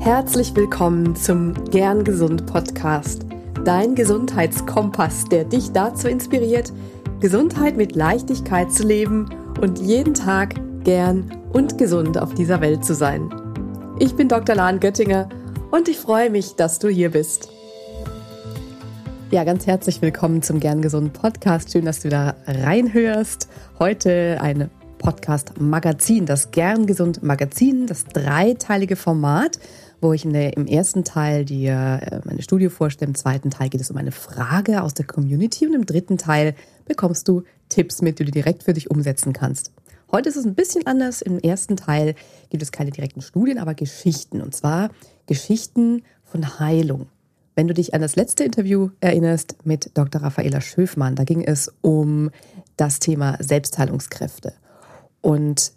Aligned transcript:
Herzlich 0.00 0.56
willkommen 0.56 1.14
zum 1.14 1.52
Gern 1.66 2.04
Gesund 2.04 2.46
Podcast, 2.46 3.26
dein 3.66 3.94
Gesundheitskompass, 3.94 5.26
der 5.26 5.44
dich 5.44 5.72
dazu 5.72 6.08
inspiriert, 6.08 6.72
Gesundheit 7.20 7.76
mit 7.76 7.94
Leichtigkeit 7.94 8.72
zu 8.72 8.86
leben 8.86 9.28
und 9.60 9.78
jeden 9.78 10.14
Tag 10.14 10.54
gern 10.84 11.30
und 11.52 11.76
gesund 11.76 12.16
auf 12.16 12.32
dieser 12.32 12.62
Welt 12.62 12.82
zu 12.82 12.94
sein. 12.94 13.28
Ich 13.98 14.14
bin 14.14 14.26
Dr. 14.26 14.54
Lahn 14.54 14.80
Göttinger 14.80 15.28
und 15.70 15.86
ich 15.86 15.98
freue 15.98 16.30
mich, 16.30 16.56
dass 16.56 16.78
du 16.78 16.88
hier 16.88 17.10
bist. 17.10 17.50
Ja, 19.30 19.44
ganz 19.44 19.66
herzlich 19.66 20.00
willkommen 20.00 20.40
zum 20.40 20.60
Gern 20.60 20.80
Gesund 20.80 21.12
Podcast. 21.12 21.72
Schön, 21.72 21.84
dass 21.84 22.00
du 22.00 22.08
da 22.08 22.36
reinhörst. 22.46 23.50
Heute 23.78 24.38
ein 24.40 24.70
Podcast 24.96 25.60
Magazin, 25.60 26.26
das 26.26 26.50
Gern 26.50 26.86
Gesund 26.86 27.22
Magazin, 27.22 27.86
das 27.86 28.04
dreiteilige 28.04 28.96
Format 28.96 29.58
wo 30.00 30.12
ich 30.12 30.22
der, 30.22 30.56
im 30.56 30.66
ersten 30.66 31.04
Teil 31.04 31.44
dir 31.44 32.00
äh, 32.02 32.20
meine 32.24 32.42
Studie 32.42 32.68
vorstelle. 32.68 33.10
Im 33.10 33.14
zweiten 33.14 33.50
Teil 33.50 33.68
geht 33.68 33.80
es 33.80 33.90
um 33.90 33.96
eine 33.96 34.12
Frage 34.12 34.82
aus 34.82 34.94
der 34.94 35.06
Community 35.06 35.66
und 35.66 35.74
im 35.74 35.86
dritten 35.86 36.18
Teil 36.18 36.54
bekommst 36.86 37.28
du 37.28 37.42
Tipps 37.68 38.02
mit, 38.02 38.18
die 38.18 38.24
du 38.24 38.30
direkt 38.30 38.62
für 38.62 38.72
dich 38.72 38.90
umsetzen 38.90 39.32
kannst. 39.32 39.72
Heute 40.12 40.28
ist 40.28 40.36
es 40.36 40.44
ein 40.44 40.54
bisschen 40.54 40.86
anders. 40.86 41.22
Im 41.22 41.38
ersten 41.38 41.76
Teil 41.76 42.14
gibt 42.48 42.62
es 42.62 42.72
keine 42.72 42.90
direkten 42.90 43.22
Studien, 43.22 43.58
aber 43.58 43.74
Geschichten. 43.74 44.40
Und 44.40 44.54
zwar 44.54 44.90
Geschichten 45.26 46.02
von 46.24 46.58
Heilung. 46.58 47.08
Wenn 47.54 47.68
du 47.68 47.74
dich 47.74 47.94
an 47.94 48.00
das 48.00 48.16
letzte 48.16 48.44
Interview 48.44 48.90
erinnerst 49.00 49.56
mit 49.64 49.90
Dr. 49.94 50.22
Raffaela 50.22 50.60
Schöfmann, 50.60 51.14
da 51.14 51.24
ging 51.24 51.42
es 51.42 51.72
um 51.82 52.30
das 52.76 52.98
Thema 52.98 53.36
Selbstheilungskräfte. 53.40 54.54
Und 55.20 55.72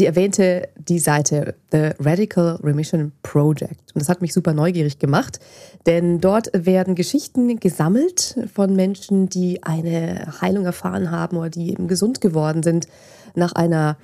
Sie 0.00 0.06
erwähnte 0.06 0.66
die 0.78 0.98
Seite 0.98 1.56
The 1.72 1.90
Radical 1.98 2.58
Remission 2.62 3.12
Project. 3.22 3.92
Und 3.92 4.00
das 4.00 4.08
hat 4.08 4.22
mich 4.22 4.32
super 4.32 4.54
neugierig 4.54 4.98
gemacht, 4.98 5.40
denn 5.84 6.22
dort 6.22 6.48
werden 6.54 6.94
Geschichten 6.94 7.60
gesammelt 7.60 8.34
von 8.54 8.74
Menschen, 8.74 9.28
die 9.28 9.62
eine 9.62 10.40
Heilung 10.40 10.64
erfahren 10.64 11.10
haben 11.10 11.36
oder 11.36 11.50
die 11.50 11.70
eben 11.70 11.86
gesund 11.86 12.22
geworden 12.22 12.62
sind 12.62 12.88
nach 13.34 13.52
einer 13.52 13.98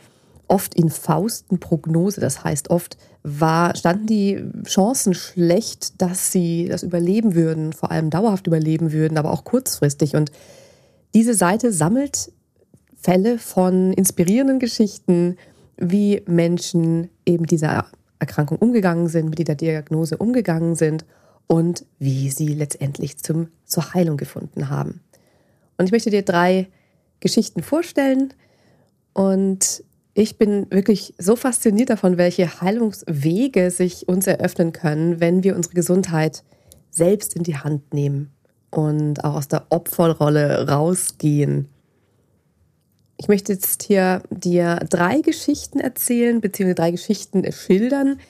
oft 0.48 0.74
in 0.74 0.90
Fausten 0.90 1.60
Prognose. 1.60 2.20
Das 2.20 2.44
heißt, 2.44 2.68
oft 2.68 2.98
war, 3.22 3.74
standen 3.74 4.06
die 4.06 4.44
Chancen 4.66 5.14
schlecht, 5.14 6.02
dass 6.02 6.30
sie 6.30 6.68
das 6.68 6.82
überleben 6.82 7.34
würden, 7.34 7.72
vor 7.72 7.90
allem 7.90 8.10
dauerhaft 8.10 8.46
überleben 8.46 8.92
würden, 8.92 9.16
aber 9.16 9.32
auch 9.32 9.44
kurzfristig. 9.44 10.14
Und 10.14 10.30
diese 11.14 11.32
Seite 11.32 11.72
sammelt 11.72 12.32
Fälle 13.00 13.38
von 13.38 13.94
inspirierenden 13.94 14.58
Geschichten, 14.58 15.38
wie 15.76 16.22
Menschen 16.26 17.10
eben 17.24 17.46
dieser 17.46 17.86
Erkrankung 18.18 18.58
umgegangen 18.58 19.08
sind, 19.08 19.28
mit 19.28 19.38
dieser 19.38 19.54
Diagnose 19.54 20.16
umgegangen 20.16 20.74
sind 20.74 21.04
und 21.46 21.84
wie 21.98 22.30
sie 22.30 22.48
letztendlich 22.48 23.18
zum, 23.18 23.48
zur 23.64 23.94
Heilung 23.94 24.16
gefunden 24.16 24.70
haben. 24.70 25.00
Und 25.76 25.86
ich 25.86 25.92
möchte 25.92 26.10
dir 26.10 26.22
drei 26.22 26.68
Geschichten 27.20 27.62
vorstellen 27.62 28.32
und 29.12 29.84
ich 30.14 30.38
bin 30.38 30.66
wirklich 30.70 31.14
so 31.18 31.36
fasziniert 31.36 31.90
davon, 31.90 32.16
welche 32.16 32.62
Heilungswege 32.62 33.70
sich 33.70 34.08
uns 34.08 34.26
eröffnen 34.26 34.72
können, 34.72 35.20
wenn 35.20 35.44
wir 35.44 35.54
unsere 35.54 35.74
Gesundheit 35.74 36.42
selbst 36.90 37.36
in 37.36 37.42
die 37.42 37.56
Hand 37.56 37.92
nehmen 37.92 38.32
und 38.70 39.24
auch 39.24 39.34
aus 39.34 39.48
der 39.48 39.66
Opferrolle 39.68 40.68
rausgehen 40.68 41.68
ich 43.18 43.28
möchte 43.28 43.52
jetzt 43.52 43.82
hier 43.82 44.22
dir 44.30 44.76
drei 44.90 45.20
Geschichten 45.20 45.80
erzählen, 45.80 46.40
beziehungsweise 46.40 46.74
drei 46.74 46.90
Geschichten 46.90 47.50
schildern, 47.52 48.20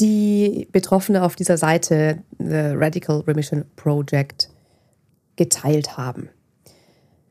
die 0.00 0.68
Betroffene 0.72 1.22
auf 1.22 1.36
dieser 1.36 1.56
Seite 1.56 2.22
The 2.38 2.72
Radical 2.74 3.20
Remission 3.20 3.64
Project 3.76 4.50
geteilt 5.36 5.96
haben. 5.96 6.30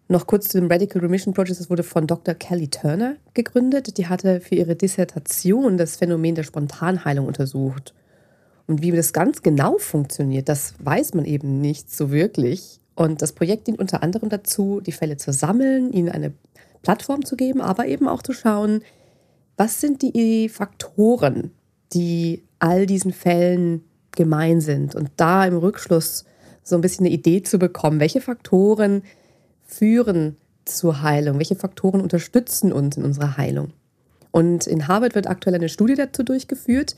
Noch 0.07 0.25
kurz 0.25 0.47
zu 0.47 0.59
dem 0.59 0.71
Radical 0.71 1.01
Remission 1.01 1.33
Project. 1.33 1.59
Das 1.59 1.69
wurde 1.69 1.83
von 1.83 2.07
Dr. 2.07 2.33
Kelly 2.33 2.67
Turner 2.67 3.17
gegründet. 3.33 3.97
Die 3.97 4.07
hatte 4.07 4.39
für 4.41 4.55
ihre 4.55 4.75
Dissertation 4.75 5.77
das 5.77 5.97
Phänomen 5.97 6.35
der 6.35 6.43
Spontanheilung 6.43 7.27
untersucht. 7.27 7.93
Und 8.65 8.81
wie 8.81 8.91
das 8.91 9.13
ganz 9.13 9.41
genau 9.41 9.77
funktioniert, 9.77 10.49
das 10.49 10.73
weiß 10.79 11.13
man 11.13 11.25
eben 11.25 11.61
nicht 11.61 11.91
so 11.91 12.11
wirklich. 12.11 12.79
Und 12.95 13.21
das 13.21 13.33
Projekt 13.33 13.67
dient 13.67 13.79
unter 13.79 14.03
anderem 14.03 14.29
dazu, 14.29 14.81
die 14.81 14.91
Fälle 14.91 15.17
zu 15.17 15.31
sammeln, 15.31 15.91
ihnen 15.93 16.09
eine 16.09 16.33
Plattform 16.81 17.25
zu 17.25 17.35
geben, 17.35 17.61
aber 17.61 17.87
eben 17.87 18.07
auch 18.07 18.21
zu 18.21 18.33
schauen, 18.33 18.81
was 19.57 19.81
sind 19.81 20.01
die 20.01 20.49
Faktoren, 20.49 21.51
die 21.93 22.43
all 22.59 22.85
diesen 22.85 23.11
Fällen 23.11 23.83
gemein 24.11 24.61
sind 24.61 24.95
und 24.95 25.11
da 25.17 25.45
im 25.45 25.57
Rückschluss 25.57 26.25
so 26.63 26.75
ein 26.75 26.81
bisschen 26.81 27.05
eine 27.05 27.13
Idee 27.13 27.41
zu 27.41 27.57
bekommen, 27.59 27.99
welche 27.99 28.21
Faktoren 28.21 29.03
führen 29.63 30.37
zur 30.65 31.01
Heilung, 31.01 31.37
welche 31.37 31.55
Faktoren 31.55 32.01
unterstützen 32.01 32.71
uns 32.71 32.97
in 32.97 33.03
unserer 33.03 33.37
Heilung. 33.37 33.73
Und 34.31 34.67
in 34.67 34.87
Harvard 34.87 35.15
wird 35.15 35.27
aktuell 35.27 35.55
eine 35.55 35.69
Studie 35.69 35.95
dazu 35.95 36.23
durchgeführt, 36.23 36.95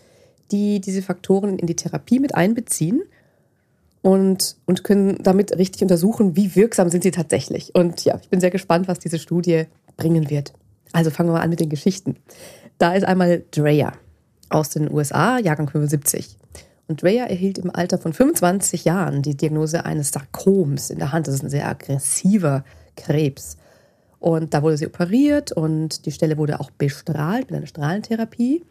die 0.52 0.82
diese 0.82 1.02
Faktoren 1.02 1.58
in 1.58 1.68
die 1.68 1.76
Therapie 1.76 2.20
mit 2.20 2.36
einbeziehen 2.36 3.04
und, 4.02 4.58
und 4.66 4.84
können 4.84 5.18
damit 5.22 5.58
richtig 5.58 5.82
untersuchen, 5.82 6.36
wie 6.36 6.56
wirksam 6.56 6.90
sind 6.90 7.04
sie 7.04 7.12
tatsächlich. 7.12 7.76
Und 7.76 8.04
ja, 8.04 8.18
ich 8.22 8.30
bin 8.30 8.40
sehr 8.40 8.50
gespannt, 8.50 8.88
was 8.88 9.00
diese 9.00 9.20
Studie 9.20 9.66
bringen 9.98 10.30
wird. 10.30 10.54
Also 10.92 11.12
fangen 11.12 11.30
wir 11.30 11.34
mal 11.34 11.42
an 11.42 11.50
mit 11.50 11.60
den 11.60 11.70
Geschichten. 11.70 12.18
Da 12.78 12.94
ist 12.94 13.04
einmal 13.04 13.44
Dreya 13.52 13.94
aus 14.50 14.70
den 14.70 14.92
USA, 14.92 15.38
Jahrgang 15.38 15.70
75. 15.70 16.38
Und 16.88 17.02
Dreya 17.02 17.26
erhielt 17.26 17.60
im 17.60 17.74
Alter 17.74 17.98
von 17.98 18.12
25 18.12 18.86
Jahren 18.86 19.22
die 19.22 19.38
Diagnose 19.38 19.86
eines 19.86 20.12
Sarkoms 20.12 20.90
in 20.90 20.98
der 20.98 21.12
Hand. 21.12 21.28
Das 21.28 21.36
ist 21.36 21.44
ein 21.44 21.50
sehr 21.50 21.68
aggressiver 21.68 22.66
Krebs. 22.98 23.58
Und 24.20 24.54
da 24.54 24.62
wurde 24.62 24.78
sie 24.78 24.88
operiert 24.88 25.52
und 25.52 26.06
die 26.06 26.12
Stelle 26.12 26.38
wurde 26.38 26.60
auch 26.60 26.70
bestrahlt 26.72 27.50
mit 27.50 27.58
einer 27.58 27.68
Strahlentherapie 27.68 28.64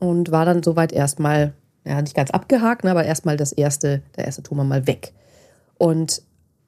und 0.00 0.30
war 0.30 0.44
dann 0.44 0.62
soweit 0.62 0.92
erstmal 0.92 1.54
ja, 1.84 2.00
nicht 2.00 2.16
ganz 2.16 2.30
abgehakt, 2.30 2.84
ne, 2.84 2.90
aber 2.90 3.04
erstmal 3.04 3.36
das 3.36 3.52
erste, 3.52 4.02
der 4.16 4.24
erste 4.24 4.42
Tumor 4.42 4.64
mal 4.64 4.86
weg. 4.86 5.12
Und 5.78 6.22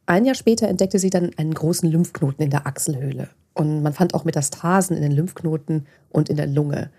ein 0.07 0.25
Jahr 0.25 0.35
später 0.35 0.69
entdeckte 0.69 0.99
sie 0.99 1.11
dann 1.11 1.31
einen 1.37 1.55
großen 1.55 1.91
Lymphknoten 1.91 2.45
in 2.45 2.51
der 2.51 2.67
Achselhöhle. 2.67 3.29
Und 3.55 3.83
man 3.83 3.93
fand 3.93 4.15
auch 4.15 4.25
Metastasen 4.25 4.97
in 4.97 5.03
den 5.03 5.13
Lymphknoten 5.13 5.87
und 6.11 6.29
in 6.29 6.37
der 6.37 6.47
Lunge. 6.47 6.91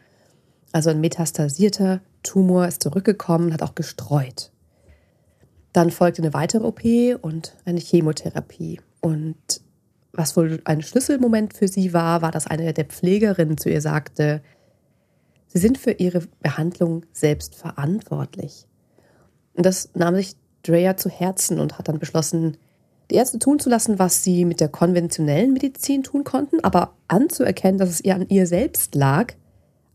Also 0.72 0.90
ein 0.90 1.00
metastasierter 1.00 2.02
Tumor 2.24 2.68
ist 2.68 2.84
zurückgekommen, 2.84 3.54
hat 3.54 3.62
auch 3.62 3.76
gestreut. 3.76 4.52
Dann 5.72 5.92
folgte 5.92 6.22
eine 6.22 6.34
weitere 6.34 6.66
OP 6.66 6.82
und 7.22 7.56
eine 7.66 7.80
Chemotherapie. 7.80 8.82
Und 9.00 9.38
was 10.12 10.36
wohl 10.36 10.60
ein 10.66 10.82
Schlüsselmoment 10.82 11.54
für 11.54 11.68
sie 11.68 11.94
war, 11.94 12.22
war, 12.22 12.32
dass 12.32 12.48
eine 12.48 12.74
der 12.74 12.86
Pflegerinnen 12.86 13.58
zu 13.58 13.70
ihr 13.70 13.82
sagte, 13.82 14.42
Sie 15.48 15.60
sind 15.60 15.78
für 15.78 15.92
ihre 15.92 16.22
Behandlung 16.42 17.06
selbst 17.14 17.56
verantwortlich. 17.56 18.68
Und 19.54 19.66
das 19.66 19.90
nahm 19.94 20.16
sich 20.16 20.36
Dreyer 20.64 20.98
zu 20.98 21.10
Herzen 21.10 21.60
und 21.60 21.78
hat 21.78 21.88
dann 21.88 22.00
beschlossen, 22.00 22.58
die 23.10 23.16
Ärzte 23.16 23.40
tun 23.40 23.60
zu 23.60 23.70
lassen, 23.70 24.00
was 24.00 24.24
sie 24.24 24.44
mit 24.44 24.60
der 24.60 24.68
konventionellen 24.68 25.54
Medizin 25.54 26.04
tun 26.04 26.24
konnten, 26.24 26.64
aber 26.64 26.94
anzuerkennen, 27.08 27.78
dass 27.78 27.90
es 27.90 28.02
ihr 28.02 28.16
an 28.16 28.28
ihr 28.28 28.46
selbst 28.48 28.96
lag, 28.96 29.34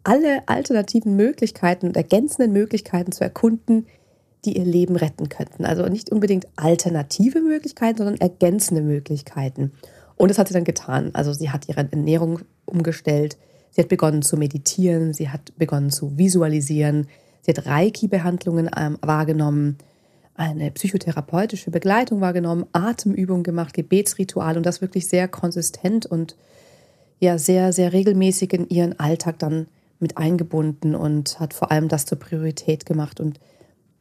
alle 0.03 0.49
alternativen 0.49 1.15
Möglichkeiten 1.15 1.87
und 1.87 1.97
ergänzenden 1.97 2.53
Möglichkeiten 2.53 3.13
zu 3.13 3.23
erkunden, 3.23 3.87
die 4.45 4.57
ihr 4.57 4.65
Leben 4.65 4.97
retten 4.97 5.29
könnten. 5.29 5.65
Also 5.65 5.87
nicht 5.87 6.11
unbedingt 6.11 6.49
alternative 6.57 7.41
Möglichkeiten, 7.41 7.99
sondern 7.99 8.17
ergänzende 8.17 8.83
Möglichkeiten. 8.83 9.73
Und 10.17 10.31
das 10.31 10.39
hat 10.39 10.49
sie 10.49 10.55
dann 10.55 10.65
getan. 10.65 11.11
Also 11.13 11.33
sie 11.33 11.51
hat 11.51 11.69
ihre 11.69 11.89
Ernährung 11.91 12.41
umgestellt, 12.65 13.37
Sie 13.73 13.81
hat 13.81 13.89
begonnen 13.89 14.23
zu 14.23 14.37
meditieren, 14.37 15.15
sie 15.15 15.31
hat 15.31 15.53
begonnen 15.57 15.91
zu 15.91 16.17
visualisieren, 16.17 17.09
sie 17.41 17.53
hat 17.53 17.67
Reiki-Behandlungen 17.67 18.71
ähm, 18.77 18.99
wahrgenommen, 19.01 19.79
eine 20.35 20.71
psychotherapeutische 20.71 21.71
Begleitung 21.71 22.21
wahrgenommen, 22.21 22.67
Atemübungen 22.73 23.43
gemacht, 23.43 23.75
Gebetsritual 23.75 24.57
und 24.57 24.65
das 24.65 24.81
wirklich 24.81 25.09
sehr 25.09 25.29
konsistent 25.29 26.07
und 26.07 26.37
ja 27.19 27.39
sehr, 27.39 27.73
sehr 27.73 27.93
regelmäßig 27.93 28.53
in 28.53 28.69
ihren 28.69 28.99
Alltag 28.99 29.39
dann 29.39 29.67
mit 29.99 30.19
eingebunden 30.19 30.95
und 30.95 31.41
hat 31.41 31.55
vor 31.55 31.71
allem 31.71 31.89
das 31.89 32.07
zur 32.07 32.19
Priorität 32.19 32.85
gemacht. 32.85 33.21
Und 33.21 33.41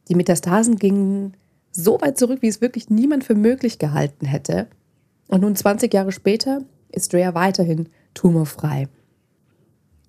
die 0.08 0.14
Metastasen 0.14 0.76
gingen 0.76 1.34
so 1.70 2.00
weit 2.00 2.18
zurück, 2.18 2.42
wie 2.42 2.48
es 2.48 2.60
wirklich 2.60 2.90
niemand 2.90 3.24
für 3.24 3.34
möglich 3.34 3.78
gehalten 3.78 4.26
hätte. 4.26 4.66
Und 5.28 5.42
nun 5.42 5.56
20 5.56 5.92
Jahre 5.94 6.12
später 6.12 6.62
ist 6.90 7.12
Drea 7.12 7.34
weiterhin 7.34 7.88
tumorfrei. 8.14 8.88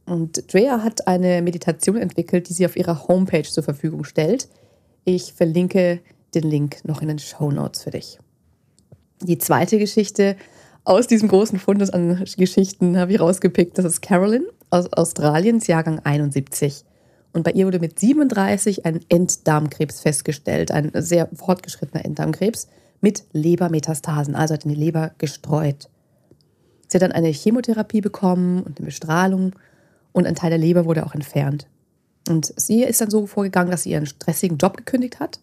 Und 0.05 0.53
Drea 0.53 0.83
hat 0.83 1.07
eine 1.07 1.41
Meditation 1.41 1.97
entwickelt, 1.97 2.49
die 2.49 2.53
sie 2.53 2.65
auf 2.65 2.75
ihrer 2.75 3.07
Homepage 3.07 3.43
zur 3.43 3.63
Verfügung 3.63 4.03
stellt. 4.03 4.49
Ich 5.05 5.33
verlinke 5.33 6.01
den 6.33 6.43
Link 6.43 6.83
noch 6.83 7.01
in 7.01 7.07
den 7.07 7.19
Show 7.19 7.51
Notes 7.51 7.83
für 7.83 7.91
dich. 7.91 8.19
Die 9.21 9.37
zweite 9.37 9.79
Geschichte 9.79 10.35
aus 10.83 11.07
diesem 11.07 11.29
großen 11.29 11.59
Fundus 11.59 11.89
an 11.91 12.25
Geschichten 12.37 12.97
habe 12.97 13.13
ich 13.13 13.19
rausgepickt. 13.19 13.77
Das 13.77 13.85
ist 13.85 14.01
Carolyn 14.01 14.45
aus 14.69 14.91
Australiens 14.91 15.67
Jahrgang 15.67 15.99
71. 15.99 16.83
Und 17.31 17.43
bei 17.43 17.51
ihr 17.51 17.65
wurde 17.65 17.79
mit 17.79 17.99
37 17.99 18.85
ein 18.85 18.99
Enddarmkrebs 19.07 20.01
festgestellt, 20.01 20.71
ein 20.71 20.91
sehr 20.95 21.29
fortgeschrittener 21.33 22.03
Enddarmkrebs 22.05 22.67
mit 23.01 23.23
Lebermetastasen, 23.31 24.35
also 24.35 24.53
hat 24.53 24.65
in 24.65 24.69
die 24.69 24.79
Leber 24.79 25.11
gestreut. 25.17 25.89
Sie 26.87 26.97
hat 26.97 27.01
dann 27.01 27.11
eine 27.11 27.29
Chemotherapie 27.29 28.01
bekommen 28.01 28.61
und 28.61 28.77
eine 28.77 28.85
Bestrahlung 28.85 29.53
und 30.13 30.25
ein 30.25 30.35
Teil 30.35 30.51
der 30.51 30.59
Leber 30.59 30.85
wurde 30.85 31.05
auch 31.05 31.13
entfernt. 31.13 31.67
Und 32.29 32.53
sie 32.55 32.83
ist 32.83 33.01
dann 33.01 33.09
so 33.09 33.27
vorgegangen, 33.27 33.71
dass 33.71 33.83
sie 33.83 33.91
ihren 33.91 34.05
stressigen 34.05 34.57
Job 34.57 34.77
gekündigt 34.77 35.19
hat, 35.19 35.39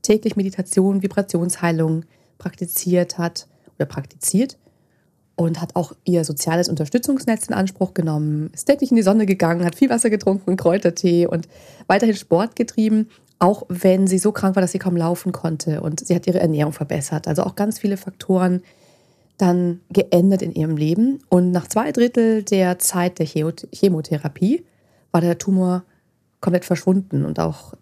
täglich 0.00 0.36
Meditation, 0.36 1.02
Vibrationsheilung 1.02 2.04
praktiziert 2.38 3.18
hat 3.18 3.46
oder 3.76 3.86
praktiziert 3.86 4.56
und 5.36 5.60
hat 5.60 5.76
auch 5.76 5.92
ihr 6.04 6.24
soziales 6.24 6.68
Unterstützungsnetz 6.68 7.48
in 7.48 7.54
Anspruch 7.54 7.94
genommen, 7.94 8.50
ist 8.54 8.64
täglich 8.64 8.90
in 8.90 8.96
die 8.96 9.02
Sonne 9.02 9.26
gegangen, 9.26 9.64
hat 9.64 9.74
viel 9.74 9.90
Wasser 9.90 10.10
getrunken, 10.10 10.56
Kräutertee 10.56 11.26
und 11.26 11.48
weiterhin 11.86 12.16
Sport 12.16 12.56
getrieben, 12.56 13.08
auch 13.38 13.64
wenn 13.68 14.06
sie 14.06 14.18
so 14.18 14.32
krank 14.32 14.56
war, 14.56 14.60
dass 14.60 14.72
sie 14.72 14.78
kaum 14.78 14.96
laufen 14.96 15.32
konnte 15.32 15.80
und 15.80 16.06
sie 16.06 16.14
hat 16.14 16.26
ihre 16.26 16.40
Ernährung 16.40 16.72
verbessert. 16.72 17.26
Also 17.28 17.42
auch 17.42 17.56
ganz 17.56 17.78
viele 17.78 17.96
Faktoren 17.96 18.62
dann 19.42 19.80
geändert 19.90 20.40
in 20.40 20.52
ihrem 20.52 20.76
Leben 20.76 21.18
und 21.28 21.50
nach 21.50 21.66
zwei 21.66 21.90
Drittel 21.90 22.44
der 22.44 22.78
Zeit 22.78 23.18
der 23.18 23.26
Chemotherapie 23.26 24.64
war 25.10 25.20
der 25.20 25.36
Tumor 25.36 25.82
komplett 26.40 26.64
verschwunden 26.64 27.24
und 27.24 27.40
auch 27.40 27.74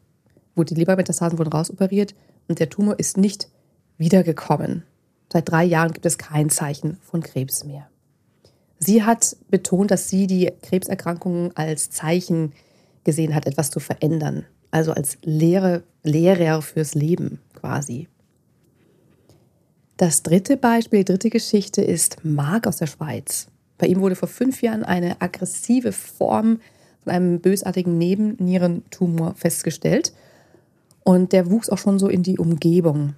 wurde 0.56 0.74
die 0.74 0.80
Lebermetastasen 0.80 1.38
wurden 1.38 1.52
rausoperiert 1.52 2.14
und 2.48 2.60
der 2.60 2.70
Tumor 2.70 2.98
ist 2.98 3.18
nicht 3.18 3.48
wiedergekommen. 3.98 4.84
Seit 5.30 5.50
drei 5.50 5.64
Jahren 5.64 5.92
gibt 5.92 6.06
es 6.06 6.16
kein 6.16 6.48
Zeichen 6.48 6.96
von 7.02 7.22
Krebs 7.22 7.64
mehr. 7.64 7.88
Sie 8.78 9.04
hat 9.04 9.36
betont, 9.50 9.90
dass 9.90 10.08
sie 10.08 10.26
die 10.26 10.50
Krebserkrankungen 10.62 11.54
als 11.56 11.90
Zeichen 11.90 12.54
gesehen 13.04 13.34
hat, 13.34 13.46
etwas 13.46 13.70
zu 13.70 13.80
verändern. 13.80 14.46
Also 14.70 14.92
als 14.92 15.18
Lehre, 15.22 15.82
Lehrer 16.02 16.62
fürs 16.62 16.94
Leben 16.94 17.40
quasi. 17.54 18.08
Das 20.00 20.23
dritte 20.23 20.56
Beispiel, 20.56 21.00
die 21.00 21.12
dritte 21.12 21.29
Geschichte 21.29 21.82
ist 21.82 22.25
Marc 22.25 22.67
aus 22.67 22.79
der 22.79 22.87
Schweiz. 22.87 23.49
Bei 23.76 23.87
ihm 23.87 24.00
wurde 24.00 24.17
vor 24.17 24.31
fünf 24.31 24.62
Jahren 24.62 24.82
eine 24.82 25.20
aggressive 25.20 25.93
Form 25.93 26.61
von 27.05 27.12
einem 27.12 27.41
bösartigen 27.41 27.99
Nebennierentumor 27.99 29.35
festgestellt. 29.35 30.14
Und 31.05 31.35
der 31.35 31.50
wuchs 31.50 31.69
auch 31.69 31.76
schon 31.76 31.99
so 31.99 32.08
in 32.08 32.23
die 32.23 32.38
Umgebung. 32.38 33.12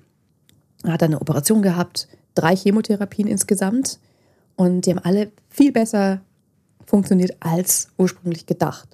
Er 0.82 0.94
hat 0.94 1.04
eine 1.04 1.20
Operation 1.20 1.62
gehabt, 1.62 2.08
drei 2.34 2.56
Chemotherapien 2.56 3.28
insgesamt. 3.28 4.00
Und 4.56 4.84
die 4.84 4.90
haben 4.90 5.04
alle 5.04 5.30
viel 5.50 5.70
besser 5.70 6.20
funktioniert 6.84 7.36
als 7.38 7.90
ursprünglich 7.96 8.46
gedacht. 8.46 8.88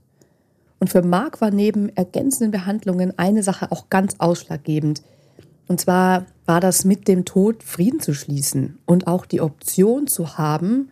Und 0.78 0.90
für 0.90 1.00
Marc 1.00 1.40
war 1.40 1.50
neben 1.50 1.88
ergänzenden 1.96 2.50
Behandlungen 2.50 3.18
eine 3.18 3.42
Sache 3.42 3.72
auch 3.72 3.88
ganz 3.88 4.16
ausschlaggebend. 4.18 5.00
Und 5.68 5.80
zwar 5.80 6.26
war 6.46 6.60
das 6.60 6.84
mit 6.84 7.06
dem 7.08 7.26
Tod 7.26 7.62
Frieden 7.62 8.00
zu 8.00 8.14
schließen 8.14 8.78
und 8.86 9.06
auch 9.06 9.26
die 9.26 9.42
Option 9.42 10.06
zu 10.06 10.38
haben, 10.38 10.90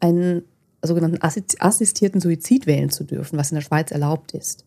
einen 0.00 0.42
sogenannten 0.82 1.18
assistierten 1.22 2.20
Suizid 2.20 2.66
wählen 2.66 2.90
zu 2.90 3.04
dürfen, 3.04 3.38
was 3.38 3.50
in 3.50 3.56
der 3.56 3.62
Schweiz 3.62 3.90
erlaubt 3.90 4.32
ist. 4.32 4.64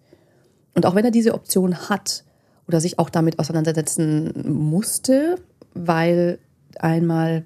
Und 0.76 0.86
auch 0.86 0.96
wenn 0.96 1.06
er 1.06 1.12
diese 1.12 1.34
Option 1.34 1.90
hat 1.90 2.24
oder 2.68 2.80
sich 2.80 3.00
auch 3.00 3.10
damit 3.10 3.40
auseinandersetzen 3.40 4.32
musste, 4.46 5.38
weil 5.74 6.38
einmal 6.80 7.44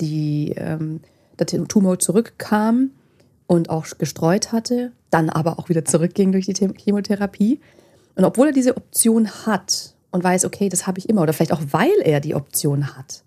die, 0.00 0.54
ähm, 0.56 1.00
der 1.38 1.46
Tumor 1.46 1.98
zurückkam 1.98 2.90
und 3.46 3.70
auch 3.70 3.86
gestreut 3.98 4.52
hatte, 4.52 4.92
dann 5.10 5.30
aber 5.30 5.58
auch 5.58 5.70
wieder 5.70 5.84
zurückging 5.84 6.32
durch 6.32 6.46
die 6.46 6.54
Chemotherapie. 6.54 7.60
Und 8.16 8.24
obwohl 8.24 8.48
er 8.48 8.52
diese 8.52 8.76
Option 8.76 9.30
hat 9.46 9.93
und 10.14 10.22
weiß, 10.22 10.44
okay, 10.44 10.68
das 10.68 10.86
habe 10.86 11.00
ich 11.00 11.08
immer, 11.08 11.22
oder 11.22 11.32
vielleicht 11.32 11.52
auch 11.52 11.62
weil 11.72 11.90
er 12.04 12.20
die 12.20 12.36
Option 12.36 12.96
hat, 12.96 13.24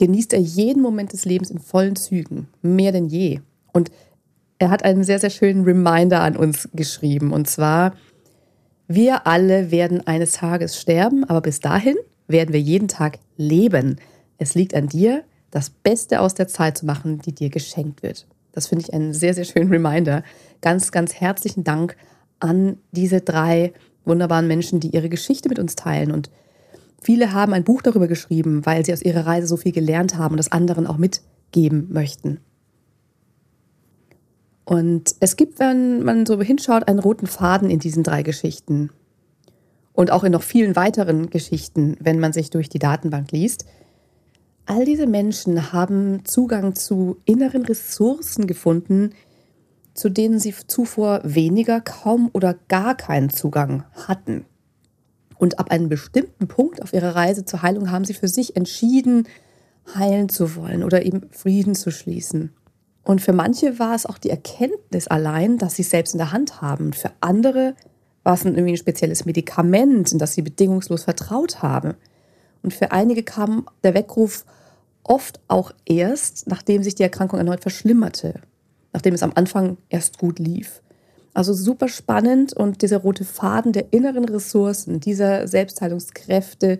genießt 0.00 0.32
er 0.32 0.40
jeden 0.40 0.82
Moment 0.82 1.12
des 1.12 1.24
Lebens 1.24 1.52
in 1.52 1.60
vollen 1.60 1.94
Zügen, 1.94 2.48
mehr 2.62 2.90
denn 2.90 3.06
je. 3.06 3.42
Und 3.72 3.92
er 4.58 4.70
hat 4.70 4.84
einen 4.84 5.04
sehr, 5.04 5.20
sehr 5.20 5.30
schönen 5.30 5.62
Reminder 5.62 6.20
an 6.20 6.36
uns 6.36 6.68
geschrieben. 6.74 7.32
Und 7.32 7.48
zwar, 7.48 7.94
wir 8.88 9.28
alle 9.28 9.70
werden 9.70 10.04
eines 10.04 10.32
Tages 10.32 10.80
sterben, 10.80 11.22
aber 11.22 11.42
bis 11.42 11.60
dahin 11.60 11.94
werden 12.26 12.52
wir 12.52 12.60
jeden 12.60 12.88
Tag 12.88 13.20
leben. 13.36 14.00
Es 14.36 14.56
liegt 14.56 14.74
an 14.74 14.88
dir, 14.88 15.22
das 15.52 15.70
Beste 15.70 16.20
aus 16.20 16.34
der 16.34 16.48
Zeit 16.48 16.76
zu 16.76 16.86
machen, 16.86 17.20
die 17.20 17.32
dir 17.32 17.50
geschenkt 17.50 18.02
wird. 18.02 18.26
Das 18.50 18.66
finde 18.66 18.84
ich 18.84 18.92
einen 18.92 19.14
sehr, 19.14 19.32
sehr 19.32 19.44
schönen 19.44 19.70
Reminder. 19.70 20.24
Ganz, 20.60 20.90
ganz 20.90 21.14
herzlichen 21.14 21.62
Dank 21.62 21.96
an 22.40 22.78
diese 22.90 23.20
drei 23.20 23.72
wunderbaren 24.04 24.46
Menschen, 24.46 24.80
die 24.80 24.90
ihre 24.90 25.08
Geschichte 25.08 25.48
mit 25.48 25.58
uns 25.58 25.76
teilen. 25.76 26.10
Und 26.10 26.30
viele 27.02 27.32
haben 27.32 27.52
ein 27.52 27.64
Buch 27.64 27.82
darüber 27.82 28.08
geschrieben, 28.08 28.64
weil 28.66 28.84
sie 28.84 28.92
aus 28.92 29.02
ihrer 29.02 29.26
Reise 29.26 29.46
so 29.46 29.56
viel 29.56 29.72
gelernt 29.72 30.16
haben 30.16 30.32
und 30.32 30.38
das 30.38 30.52
anderen 30.52 30.86
auch 30.86 30.98
mitgeben 30.98 31.88
möchten. 31.90 32.40
Und 34.64 35.14
es 35.20 35.36
gibt, 35.36 35.58
wenn 35.58 36.02
man 36.02 36.24
so 36.24 36.40
hinschaut, 36.40 36.88
einen 36.88 36.98
roten 36.98 37.26
Faden 37.26 37.68
in 37.68 37.78
diesen 37.78 38.02
drei 38.02 38.22
Geschichten 38.22 38.90
und 39.92 40.10
auch 40.10 40.24
in 40.24 40.32
noch 40.32 40.42
vielen 40.42 40.74
weiteren 40.74 41.30
Geschichten, 41.30 41.96
wenn 42.00 42.18
man 42.18 42.32
sich 42.32 42.50
durch 42.50 42.68
die 42.68 42.78
Datenbank 42.78 43.30
liest. 43.30 43.66
All 44.66 44.86
diese 44.86 45.06
Menschen 45.06 45.72
haben 45.72 46.24
Zugang 46.24 46.74
zu 46.74 47.18
inneren 47.26 47.66
Ressourcen 47.66 48.46
gefunden, 48.46 49.10
zu 49.94 50.08
denen 50.08 50.38
sie 50.38 50.54
zuvor 50.66 51.20
weniger, 51.24 51.80
kaum 51.80 52.30
oder 52.32 52.54
gar 52.68 52.96
keinen 52.96 53.30
Zugang 53.30 53.84
hatten. 54.06 54.44
Und 55.36 55.58
ab 55.58 55.70
einem 55.70 55.88
bestimmten 55.88 56.48
Punkt 56.48 56.82
auf 56.82 56.92
ihrer 56.92 57.14
Reise 57.14 57.44
zur 57.44 57.62
Heilung 57.62 57.90
haben 57.90 58.04
sie 58.04 58.14
für 58.14 58.28
sich 58.28 58.56
entschieden, 58.56 59.28
heilen 59.94 60.28
zu 60.28 60.56
wollen 60.56 60.82
oder 60.82 61.04
eben 61.04 61.28
Frieden 61.30 61.74
zu 61.74 61.90
schließen. 61.90 62.52
Und 63.02 63.20
für 63.20 63.32
manche 63.32 63.78
war 63.78 63.94
es 63.94 64.06
auch 64.06 64.18
die 64.18 64.30
Erkenntnis 64.30 65.08
allein, 65.08 65.58
dass 65.58 65.76
sie 65.76 65.82
es 65.82 65.90
selbst 65.90 66.14
in 66.14 66.18
der 66.18 66.32
Hand 66.32 66.62
haben. 66.62 66.92
Für 66.92 67.10
andere 67.20 67.74
war 68.22 68.34
es 68.34 68.44
irgendwie 68.44 68.72
ein 68.72 68.78
spezielles 68.78 69.26
Medikament, 69.26 70.10
in 70.10 70.18
das 70.18 70.34
sie 70.34 70.42
bedingungslos 70.42 71.04
vertraut 71.04 71.62
haben. 71.62 71.94
Und 72.62 72.72
für 72.72 72.92
einige 72.92 73.22
kam 73.22 73.66
der 73.82 73.92
Weckruf 73.92 74.46
oft 75.02 75.40
auch 75.48 75.72
erst, 75.84 76.46
nachdem 76.46 76.82
sich 76.82 76.94
die 76.94 77.02
Erkrankung 77.02 77.38
erneut 77.38 77.60
verschlimmerte, 77.60 78.40
nachdem 78.94 79.12
es 79.12 79.22
am 79.22 79.32
Anfang 79.34 79.76
erst 79.90 80.18
gut 80.18 80.38
lief. 80.38 80.80
Also 81.34 81.52
super 81.52 81.88
spannend 81.88 82.54
und 82.54 82.80
dieser 82.80 82.98
rote 82.98 83.24
Faden 83.24 83.72
der 83.72 83.92
inneren 83.92 84.24
Ressourcen, 84.24 85.00
dieser 85.00 85.48
Selbstheilungskräfte, 85.48 86.78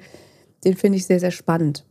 den 0.65 0.77
finde 0.77 0.97
ich 0.97 1.07
sehr, 1.07 1.21
sehr 1.21 1.33
spannend. 1.33 1.85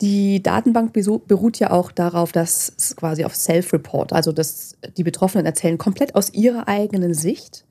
Die 0.00 0.42
Datenbank 0.42 0.92
beruht 0.92 1.58
ja 1.58 1.72
auch 1.72 1.92
darauf, 1.92 2.32
dass 2.32 2.72
quasi 2.96 3.24
auf 3.24 3.36
Self-Report, 3.36 4.12
also 4.12 4.32
dass 4.32 4.76
die 4.96 5.02
Betroffenen 5.02 5.44
erzählen 5.44 5.76
komplett 5.76 6.14
aus 6.14 6.32
ihrer 6.32 6.68
eigenen 6.68 7.14
Sicht. 7.14 7.66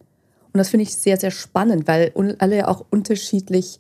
Und 0.54 0.60
das 0.60 0.70
finde 0.70 0.84
ich 0.84 0.96
sehr, 0.96 1.18
sehr 1.18 1.32
spannend, 1.32 1.88
weil 1.88 2.14
alle 2.40 2.68
auch 2.68 2.86
unterschiedlich 2.90 3.80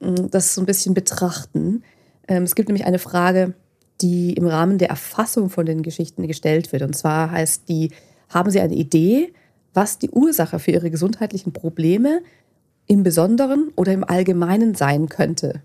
hm, 0.00 0.30
das 0.30 0.54
so 0.54 0.62
ein 0.62 0.66
bisschen 0.66 0.94
betrachten. 0.94 1.82
Ähm, 2.28 2.44
es 2.44 2.54
gibt 2.54 2.68
nämlich 2.68 2.86
eine 2.86 3.00
Frage, 3.00 3.54
die 4.02 4.34
im 4.34 4.46
Rahmen 4.46 4.78
der 4.78 4.90
Erfassung 4.90 5.48
von 5.48 5.64
den 5.64 5.82
Geschichten 5.82 6.26
gestellt 6.26 6.72
wird. 6.72 6.82
Und 6.82 6.96
zwar 6.96 7.30
heißt 7.30 7.68
die, 7.68 7.90
haben 8.28 8.50
Sie 8.50 8.60
eine 8.60 8.74
Idee, 8.74 9.32
was 9.72 9.98
die 9.98 10.10
Ursache 10.10 10.58
für 10.58 10.72
Ihre 10.72 10.90
gesundheitlichen 10.90 11.52
Probleme 11.52 12.20
im 12.86 13.02
Besonderen 13.02 13.70
oder 13.76 13.92
im 13.92 14.04
Allgemeinen 14.04 14.74
sein 14.74 15.08
könnte? 15.08 15.62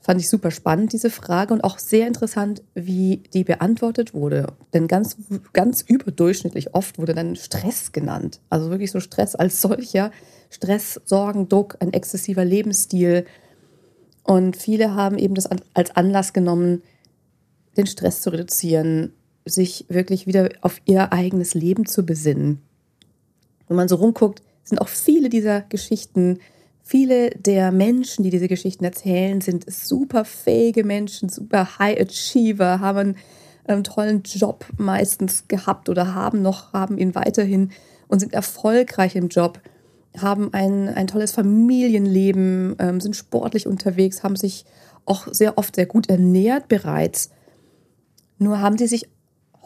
Fand 0.00 0.20
ich 0.20 0.28
super 0.28 0.50
spannend, 0.50 0.92
diese 0.92 1.10
Frage, 1.10 1.52
und 1.52 1.64
auch 1.64 1.78
sehr 1.78 2.06
interessant, 2.06 2.62
wie 2.74 3.24
die 3.34 3.42
beantwortet 3.42 4.14
wurde. 4.14 4.46
Denn 4.72 4.86
ganz, 4.86 5.16
ganz 5.52 5.82
überdurchschnittlich 5.82 6.74
oft 6.74 6.98
wurde 6.98 7.14
dann 7.14 7.34
Stress 7.34 7.90
genannt. 7.90 8.40
Also 8.48 8.70
wirklich 8.70 8.92
so 8.92 9.00
Stress 9.00 9.34
als 9.34 9.60
solcher. 9.60 10.12
Stress, 10.48 11.00
Sorgen, 11.04 11.48
Druck, 11.48 11.76
ein 11.80 11.92
exzessiver 11.92 12.44
Lebensstil. 12.44 13.26
Und 14.22 14.56
viele 14.56 14.94
haben 14.94 15.18
eben 15.18 15.34
das 15.34 15.48
als 15.74 15.96
Anlass 15.96 16.32
genommen, 16.32 16.82
den 17.76 17.86
Stress 17.86 18.22
zu 18.22 18.30
reduzieren, 18.30 19.12
sich 19.44 19.86
wirklich 19.88 20.26
wieder 20.26 20.48
auf 20.60 20.80
ihr 20.86 21.12
eigenes 21.12 21.54
Leben 21.54 21.86
zu 21.86 22.04
besinnen. 22.04 22.60
Wenn 23.68 23.76
man 23.76 23.88
so 23.88 23.96
rumguckt, 23.96 24.42
sind 24.64 24.80
auch 24.80 24.88
viele 24.88 25.28
dieser 25.28 25.60
Geschichten 25.62 26.38
Viele 26.88 27.30
der 27.30 27.72
Menschen, 27.72 28.22
die 28.22 28.30
diese 28.30 28.46
Geschichten 28.46 28.84
erzählen, 28.84 29.40
sind 29.40 29.68
super 29.68 30.24
fähige 30.24 30.84
Menschen, 30.84 31.28
super 31.28 31.80
High 31.80 31.98
Achiever, 32.00 32.78
haben 32.78 33.16
einen, 33.64 33.82
tollen 33.82 34.22
Job 34.22 34.64
meistens 34.76 35.48
gehabt 35.48 35.88
oder 35.88 36.14
haben 36.14 36.42
noch, 36.42 36.72
haben 36.72 36.96
ihn 36.96 37.16
weiterhin 37.16 37.72
und 38.06 38.20
sind 38.20 38.34
erfolgreich 38.34 39.16
im 39.16 39.26
Job, 39.26 39.60
haben 40.16 40.54
ein, 40.54 40.88
ein 40.88 41.08
tolles 41.08 41.32
Familienleben, 41.32 42.76
ähm, 42.78 43.00
sind 43.00 43.16
sportlich 43.16 43.66
unterwegs, 43.66 44.22
haben 44.22 44.36
sich 44.36 44.64
auch 45.06 45.26
sehr 45.32 45.58
oft 45.58 45.74
sehr 45.74 45.86
gut 45.86 46.08
ernährt 46.08 46.68
bereits. 46.68 47.30
Nur 48.38 48.60
haben 48.60 48.78
sie 48.78 48.86
sich 48.86 49.08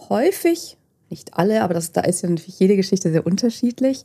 häufig, 0.09 0.77
nicht 1.09 1.35
alle, 1.35 1.63
aber 1.63 1.75
das, 1.75 1.93
da 1.93 2.03
ist 2.03 2.23
ja 2.23 2.29
natürlich 2.29 2.59
jede 2.59 2.77
Geschichte 2.77 3.11
sehr 3.11 3.27
unterschiedlich, 3.27 4.05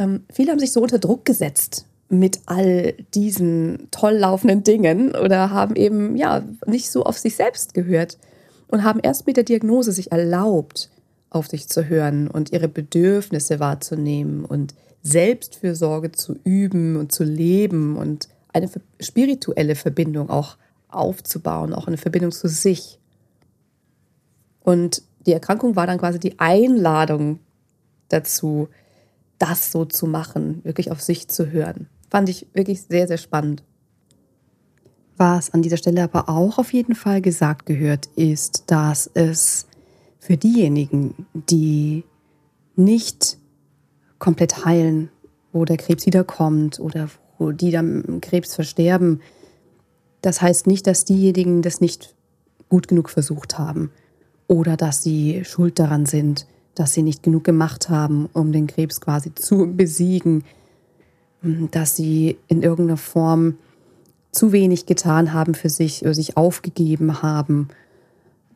Ähm, 0.00 0.24
viele 0.32 0.52
haben 0.52 0.60
sich 0.60 0.70
so 0.70 0.80
unter 0.80 1.00
Druck 1.00 1.24
gesetzt 1.24 1.84
mit 2.08 2.40
all 2.46 2.94
diesen 3.14 3.88
toll 3.90 4.14
laufenden 4.14 4.62
Dingen 4.62 5.14
oder 5.14 5.50
haben 5.50 5.76
eben 5.76 6.16
ja 6.16 6.42
nicht 6.66 6.90
so 6.90 7.04
auf 7.04 7.18
sich 7.18 7.36
selbst 7.36 7.74
gehört 7.74 8.16
und 8.68 8.84
haben 8.84 9.00
erst 9.02 9.26
mit 9.26 9.36
der 9.36 9.44
Diagnose 9.44 9.92
sich 9.92 10.12
erlaubt, 10.12 10.88
auf 11.30 11.48
sich 11.48 11.68
zu 11.68 11.88
hören 11.88 12.28
und 12.28 12.52
ihre 12.52 12.68
Bedürfnisse 12.68 13.60
wahrzunehmen 13.60 14.44
und 14.44 14.74
Selbstfürsorge 15.02 16.12
zu 16.12 16.36
üben 16.44 16.96
und 16.96 17.12
zu 17.12 17.24
leben 17.24 17.96
und 17.96 18.28
eine 18.52 18.70
spirituelle 19.00 19.74
Verbindung 19.74 20.30
auch 20.30 20.56
aufzubauen, 20.88 21.74
auch 21.74 21.86
eine 21.86 21.98
Verbindung 21.98 22.32
zu 22.32 22.48
sich. 22.48 22.98
Und 24.68 25.02
die 25.24 25.32
Erkrankung 25.32 25.76
war 25.76 25.86
dann 25.86 25.96
quasi 25.96 26.18
die 26.20 26.38
Einladung 26.38 27.38
dazu, 28.10 28.68
das 29.38 29.72
so 29.72 29.86
zu 29.86 30.06
machen, 30.06 30.62
wirklich 30.62 30.90
auf 30.90 31.00
sich 31.00 31.26
zu 31.26 31.50
hören. 31.50 31.88
Fand 32.10 32.28
ich 32.28 32.46
wirklich 32.52 32.82
sehr, 32.82 33.08
sehr 33.08 33.16
spannend. 33.16 33.62
Was 35.16 35.54
an 35.54 35.62
dieser 35.62 35.78
Stelle 35.78 36.02
aber 36.02 36.28
auch 36.28 36.58
auf 36.58 36.74
jeden 36.74 36.94
Fall 36.94 37.22
gesagt 37.22 37.64
gehört, 37.64 38.10
ist, 38.14 38.64
dass 38.66 39.10
es 39.14 39.66
für 40.18 40.36
diejenigen, 40.36 41.26
die 41.32 42.04
nicht 42.76 43.38
komplett 44.18 44.66
heilen, 44.66 45.08
wo 45.50 45.64
der 45.64 45.78
Krebs 45.78 46.04
wiederkommt 46.04 46.78
oder 46.78 47.08
wo 47.38 47.52
die 47.52 47.70
dann 47.70 48.20
Krebs 48.20 48.54
versterben, 48.54 49.22
das 50.20 50.42
heißt 50.42 50.66
nicht, 50.66 50.86
dass 50.86 51.06
diejenigen 51.06 51.62
das 51.62 51.80
nicht 51.80 52.14
gut 52.68 52.86
genug 52.86 53.08
versucht 53.08 53.56
haben 53.56 53.90
oder 54.48 54.76
dass 54.76 55.02
sie 55.02 55.44
schuld 55.44 55.78
daran 55.78 56.06
sind, 56.06 56.46
dass 56.74 56.94
sie 56.94 57.02
nicht 57.02 57.22
genug 57.22 57.44
gemacht 57.44 57.88
haben, 57.88 58.28
um 58.32 58.50
den 58.50 58.66
Krebs 58.66 59.00
quasi 59.00 59.34
zu 59.34 59.72
besiegen, 59.76 60.44
dass 61.42 61.94
sie 61.94 62.38
in 62.48 62.62
irgendeiner 62.62 62.96
Form 62.96 63.58
zu 64.32 64.52
wenig 64.52 64.86
getan 64.86 65.32
haben 65.32 65.54
für 65.54 65.68
sich 65.68 66.02
oder 66.02 66.14
sich 66.14 66.36
aufgegeben 66.36 67.22
haben. 67.22 67.68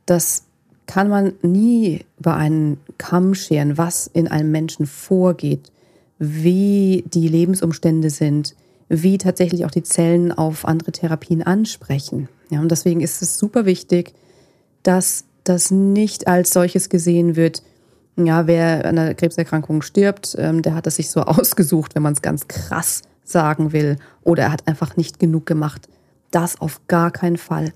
Das 0.07 0.45
kann 0.87 1.09
man 1.09 1.35
nie 1.43 2.05
über 2.19 2.37
einen 2.37 2.79
Kamm 2.99 3.35
scheren, 3.35 3.79
was 3.79 4.09
in 4.13 4.29
einem 4.29 4.51
Menschen 4.51 4.87
vorgeht, 4.87 5.71
wie 6.19 7.05
die 7.13 7.29
Lebensumstände 7.29 8.11
sind, 8.11 8.55
wie 8.89 9.19
tatsächlich 9.19 9.65
auch 9.65 9.71
die 9.71 9.83
Zellen 9.83 10.33
auf 10.33 10.67
andere 10.67 10.93
Therapien 10.93 11.43
ansprechen. 11.43 12.29
Ja, 12.51 12.61
und 12.61 12.71
deswegen 12.71 13.01
ist 13.01 13.23
es 13.23 13.39
super 13.39 13.65
wichtig, 13.65 14.13
dass 14.83 15.25
das 15.45 15.71
nicht 15.71 16.29
als 16.29 16.51
solches 16.51 16.89
gesehen 16.89 17.37
wird, 17.37 17.63
ja, 18.17 18.47
wer 18.47 18.85
an 18.85 18.99
einer 18.99 19.15
Krebserkrankung 19.15 19.83
stirbt, 19.83 20.37
ähm, 20.39 20.63
der 20.63 20.75
hat 20.75 20.87
es 20.87 20.97
sich 20.97 21.11
so 21.11 21.21
ausgesucht, 21.23 21.95
wenn 21.95 22.03
man 22.03 22.13
es 22.13 22.23
ganz 22.23 22.49
krass 22.49 23.03
sagen 23.25 23.73
will, 23.73 23.97
oder 24.23 24.45
er 24.45 24.53
hat 24.53 24.69
einfach 24.69 24.97
nicht 24.97 25.19
genug 25.19 25.47
gemacht. 25.47 25.89
Das 26.31 26.61
auf 26.61 26.81
gar 26.89 27.11
keinen 27.11 27.37
Fall. 27.37 27.73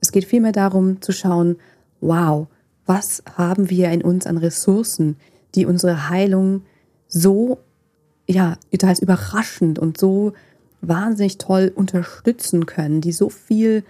Es 0.00 0.12
geht 0.12 0.24
vielmehr 0.24 0.52
darum 0.52 1.00
zu 1.02 1.12
schauen, 1.12 1.56
wow, 2.00 2.46
was 2.86 3.22
haben 3.36 3.70
wir 3.70 3.90
in 3.90 4.02
uns 4.02 4.26
an 4.26 4.38
Ressourcen, 4.38 5.16
die 5.54 5.66
unsere 5.66 6.08
Heilung 6.08 6.62
so, 7.08 7.58
ja, 8.26 8.56
teils 8.78 9.00
überraschend 9.00 9.78
und 9.78 9.98
so 9.98 10.32
wahnsinnig 10.80 11.38
toll 11.38 11.70
unterstützen 11.74 12.66
können, 12.66 13.00
die 13.00 13.12
so 13.12 13.28
viel, 13.28 13.84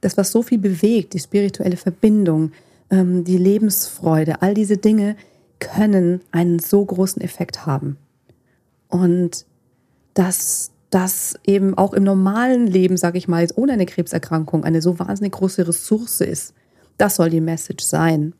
das 0.00 0.16
was 0.16 0.32
so 0.32 0.42
viel 0.42 0.58
bewegt, 0.58 1.14
die 1.14 1.18
spirituelle 1.18 1.76
Verbindung, 1.76 2.52
ähm, 2.90 3.24
die 3.24 3.38
Lebensfreude, 3.38 4.42
all 4.42 4.54
diese 4.54 4.76
Dinge 4.76 5.16
können 5.58 6.20
einen 6.32 6.58
so 6.58 6.84
großen 6.84 7.22
Effekt 7.22 7.66
haben. 7.66 7.96
Und 8.88 9.46
dass 10.14 10.72
das 10.90 11.38
eben 11.44 11.76
auch 11.76 11.92
im 11.92 12.04
normalen 12.04 12.66
Leben, 12.66 12.96
sage 12.96 13.18
ich 13.18 13.28
mal, 13.28 13.42
jetzt 13.42 13.58
ohne 13.58 13.72
eine 13.72 13.86
Krebserkrankung, 13.86 14.64
eine 14.64 14.80
so 14.80 14.98
wahnsinnig 14.98 15.32
große 15.32 15.66
Ressource 15.66 16.20
ist. 16.20 16.54
Das 16.96 17.16
soll 17.16 17.30
die 17.30 17.40
Message 17.40 17.84
sein. 17.84 18.34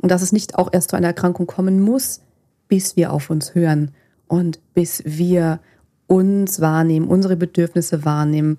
Und 0.00 0.10
dass 0.10 0.22
es 0.22 0.32
nicht 0.32 0.56
auch 0.56 0.68
erst 0.72 0.90
zu 0.90 0.96
einer 0.96 1.08
Erkrankung 1.08 1.46
kommen 1.46 1.80
muss, 1.80 2.20
bis 2.68 2.96
wir 2.96 3.12
auf 3.12 3.30
uns 3.30 3.54
hören 3.54 3.92
und 4.28 4.60
bis 4.74 5.02
wir 5.04 5.60
uns 6.06 6.60
wahrnehmen, 6.60 7.08
unsere 7.08 7.36
Bedürfnisse 7.36 8.04
wahrnehmen 8.04 8.58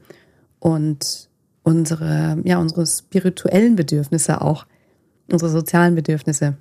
und 0.60 1.30
unsere, 1.64 2.40
ja, 2.44 2.60
unsere 2.60 2.86
spirituellen 2.86 3.76
Bedürfnisse 3.76 4.42
auch, 4.42 4.66
unsere 5.34 5.52
sozialen 5.52 5.96
Bedürfnisse. 5.96 6.58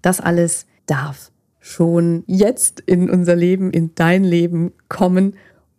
Das 0.00 0.20
alles 0.20 0.66
darf 0.86 1.30
schon 1.60 2.24
jetzt 2.26 2.80
in 2.80 3.08
unser 3.08 3.36
Leben, 3.36 3.70
in 3.70 3.94
dein 3.94 4.24
Leben 4.24 4.72
kommen, 4.88 5.34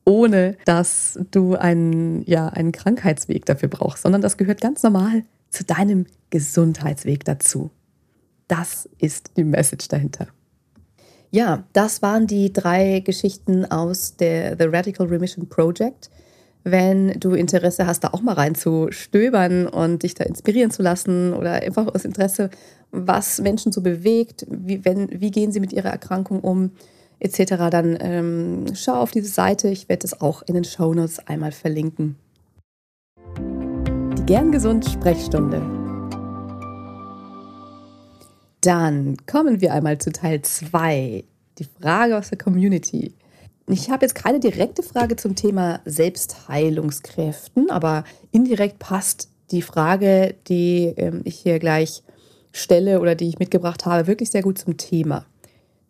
ohne 0.05 0.57
dass 0.65 1.19
du 1.31 1.55
einen, 1.55 2.23
ja, 2.25 2.47
einen 2.47 2.71
Krankheitsweg 2.71 3.45
dafür 3.45 3.69
brauchst, 3.69 4.03
sondern 4.03 4.21
das 4.21 4.37
gehört 4.37 4.61
ganz 4.61 4.81
normal 4.83 5.23
zu 5.49 5.63
deinem 5.63 6.05
Gesundheitsweg 6.29 7.25
dazu. 7.25 7.69
Das 8.47 8.89
ist 8.97 9.31
die 9.37 9.43
Message 9.43 9.87
dahinter. 9.87 10.27
Ja, 11.31 11.63
das 11.73 12.01
waren 12.01 12.27
die 12.27 12.53
drei 12.53 12.99
Geschichten 12.99 13.65
aus 13.65 14.17
der 14.17 14.57
The 14.57 14.65
Radical 14.65 15.07
Remission 15.07 15.49
Project. 15.49 16.09
Wenn 16.63 17.19
du 17.19 17.33
Interesse 17.33 17.85
hast, 17.85 18.03
da 18.03 18.09
auch 18.09 18.21
mal 18.21 18.35
reinzustöbern 18.35 19.67
und 19.67 20.03
dich 20.03 20.13
da 20.13 20.23
inspirieren 20.23 20.71
zu 20.71 20.81
lassen 20.81 21.33
oder 21.33 21.53
einfach 21.53 21.93
aus 21.93 22.05
Interesse, 22.05 22.49
was 22.91 23.41
Menschen 23.41 23.71
so 23.71 23.81
bewegt, 23.81 24.45
wie, 24.49 24.85
wenn, 24.85 25.09
wie 25.11 25.31
gehen 25.31 25.51
sie 25.51 25.59
mit 25.59 25.73
ihrer 25.73 25.89
Erkrankung 25.89 26.39
um, 26.39 26.71
etc., 27.19 27.69
dann 27.69 27.97
ähm, 27.99 28.65
schau 28.75 28.93
auf 28.93 29.11
diese 29.11 29.29
Seite. 29.29 29.67
Ich 29.67 29.89
werde 29.89 30.05
es 30.05 30.21
auch 30.21 30.41
in 30.43 30.53
den 30.53 30.63
Show 30.63 30.93
Notes 30.93 31.19
einmal 31.19 31.51
verlinken. 31.51 32.15
Die 33.37 34.25
Gern 34.25 34.51
Gesund 34.51 34.85
Sprechstunde 34.85 35.61
dann 38.65 39.17
kommen 39.25 39.61
wir 39.61 39.73
einmal 39.73 39.97
zu 39.97 40.11
Teil 40.11 40.41
2, 40.41 41.23
die 41.59 41.65
Frage 41.65 42.17
aus 42.17 42.29
der 42.29 42.37
Community. 42.37 43.13
Ich 43.67 43.89
habe 43.89 44.05
jetzt 44.05 44.15
keine 44.15 44.39
direkte 44.39 44.83
Frage 44.83 45.15
zum 45.15 45.35
Thema 45.35 45.79
Selbstheilungskräften, 45.85 47.69
aber 47.69 48.03
indirekt 48.31 48.79
passt 48.79 49.29
die 49.51 49.61
Frage, 49.61 50.35
die 50.47 50.93
ähm, 50.97 51.21
ich 51.23 51.39
hier 51.39 51.59
gleich 51.59 52.03
stelle 52.51 52.99
oder 52.99 53.15
die 53.15 53.29
ich 53.29 53.39
mitgebracht 53.39 53.85
habe, 53.85 54.07
wirklich 54.07 54.31
sehr 54.31 54.41
gut 54.41 54.57
zum 54.57 54.77
Thema. 54.77 55.25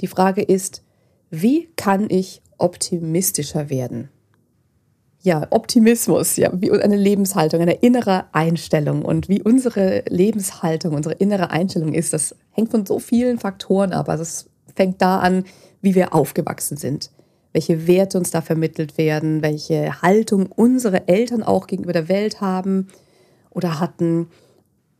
Die 0.01 0.07
Frage 0.07 0.43
ist, 0.43 0.83
wie 1.29 1.69
kann 1.75 2.09
ich 2.09 2.41
optimistischer 2.57 3.69
werden? 3.69 4.09
ja, 5.23 5.47
Optimismus, 5.51 6.35
ja, 6.35 6.51
wie 6.53 6.69
eine 6.69 6.97
Lebenshaltung, 6.97 7.61
eine 7.61 7.75
innere 7.75 8.25
Einstellung 8.33 9.05
und 9.05 9.29
wie 9.29 9.41
unsere 9.41 10.03
Lebenshaltung, 10.09 10.93
unsere 10.93 11.15
innere 11.15 11.49
Einstellung 11.49 11.93
ist, 11.93 12.11
das 12.11 12.35
hängt 12.51 12.71
von 12.71 12.85
so 12.85 12.99
vielen 12.99 13.39
Faktoren 13.39 13.93
ab. 13.93 14.09
Also 14.09 14.23
es 14.23 14.49
fängt 14.75 15.01
da 15.01 15.19
an, 15.19 15.45
wie 15.81 15.95
wir 15.95 16.13
aufgewachsen 16.13 16.75
sind, 16.75 17.09
welche 17.53 17.87
Werte 17.87 18.17
uns 18.17 18.31
da 18.31 18.41
vermittelt 18.41 18.97
werden, 18.97 19.41
welche 19.41 20.01
Haltung 20.01 20.47
unsere 20.47 21.07
Eltern 21.07 21.43
auch 21.43 21.67
gegenüber 21.67 21.93
der 21.93 22.09
Welt 22.09 22.41
haben 22.41 22.87
oder 23.49 23.79
hatten 23.79 24.27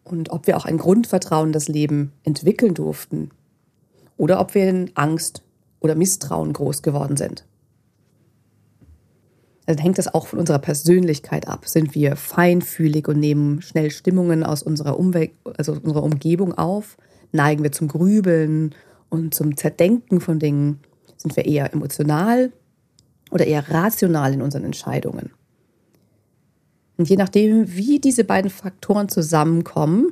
und 0.04 0.30
ob 0.30 0.48
wir 0.48 0.56
auch 0.58 0.66
ein 0.66 0.78
Grundvertrauen 0.78 1.50
in 1.50 1.54
das 1.54 1.68
Leben 1.68 2.14
entwickeln 2.24 2.74
durften 2.74 3.32
oder 4.18 4.40
ob 4.40 4.54
wir 4.54 4.70
in 4.70 4.92
Angst 4.96 5.44
oder 5.80 5.96
Misstrauen 5.96 6.54
groß 6.54 6.84
geworden 6.84 7.18
sind 7.18 7.46
dann 9.66 9.78
hängt 9.78 9.98
das 9.98 10.14
auch 10.14 10.28
von 10.28 10.40
unserer 10.40 10.60
Persönlichkeit 10.60 11.48
ab. 11.48 11.68
Sind 11.68 11.96
wir 11.96 12.16
feinfühlig 12.16 13.08
und 13.08 13.20
nehmen 13.20 13.62
schnell 13.62 13.92
Stimmungen 13.92 14.44
aus 14.44 14.64
unserer 14.64 15.00
Umwelt, 15.00 15.32
also 15.58 15.74
unserer 15.74 16.04
Umgebung 16.04 16.54
auf? 16.58 16.98
Neigen 17.32 17.64
wir 17.64 17.72
zum 17.72 17.88
Grübeln 17.88 18.76
und 19.10 19.34
zum 19.34 19.56
Zerdenken 19.56 20.20
von 20.20 20.40
Dingen? 20.40 20.80
Sind 21.24 21.36
wir 21.38 21.46
eher 21.46 21.74
emotional 21.74 22.52
oder 23.32 23.48
eher 23.48 23.70
rational 23.70 24.34
in 24.34 24.42
unseren 24.42 24.66
Entscheidungen? 24.66 25.32
Und 26.98 27.10
je 27.10 27.16
nachdem, 27.16 27.76
wie 27.76 28.00
diese 28.00 28.26
beiden 28.26 28.52
Faktoren 28.52 29.10
zusammenkommen, 29.10 30.12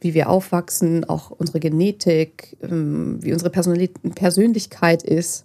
wie 0.00 0.14
wir 0.14 0.28
aufwachsen, 0.30 1.04
auch 1.04 1.30
unsere 1.30 1.60
Genetik, 1.60 2.56
ähm, 2.62 3.18
wie 3.20 3.32
unsere 3.32 3.50
Persönlichkeit 3.50 5.02
ist, 5.02 5.44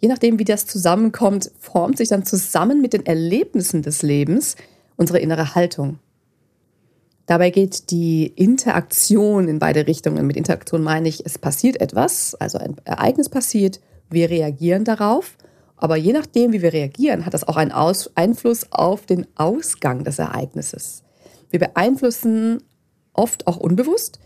je 0.00 0.08
nachdem, 0.08 0.38
wie 0.38 0.44
das 0.44 0.66
zusammenkommt, 0.66 1.50
formt 1.58 1.96
sich 1.96 2.08
dann 2.08 2.24
zusammen 2.24 2.82
mit 2.82 2.92
den 2.92 3.06
Erlebnissen 3.06 3.82
des 3.82 4.02
Lebens 4.02 4.56
unsere 4.96 5.20
innere 5.20 5.54
Haltung. 5.54 6.00
Dabei 7.28 7.50
geht 7.50 7.90
die 7.90 8.26
Interaktion 8.26 9.48
in 9.48 9.58
beide 9.58 9.86
Richtungen. 9.86 10.26
Mit 10.26 10.38
Interaktion 10.38 10.82
meine 10.82 11.10
ich, 11.10 11.26
es 11.26 11.36
passiert 11.36 11.78
etwas, 11.78 12.34
also 12.34 12.56
ein 12.56 12.76
Ereignis 12.84 13.28
passiert, 13.28 13.80
wir 14.08 14.30
reagieren 14.30 14.84
darauf, 14.84 15.36
aber 15.76 15.96
je 15.96 16.14
nachdem, 16.14 16.54
wie 16.54 16.62
wir 16.62 16.72
reagieren, 16.72 17.26
hat 17.26 17.34
das 17.34 17.46
auch 17.46 17.58
einen 17.58 17.70
Aus 17.70 18.10
Einfluss 18.14 18.72
auf 18.72 19.04
den 19.04 19.26
Ausgang 19.36 20.04
des 20.04 20.18
Ereignisses. 20.18 21.02
Wir 21.50 21.60
beeinflussen 21.60 22.62
oft 23.12 23.46
auch 23.46 23.58
unbewusst 23.58 24.18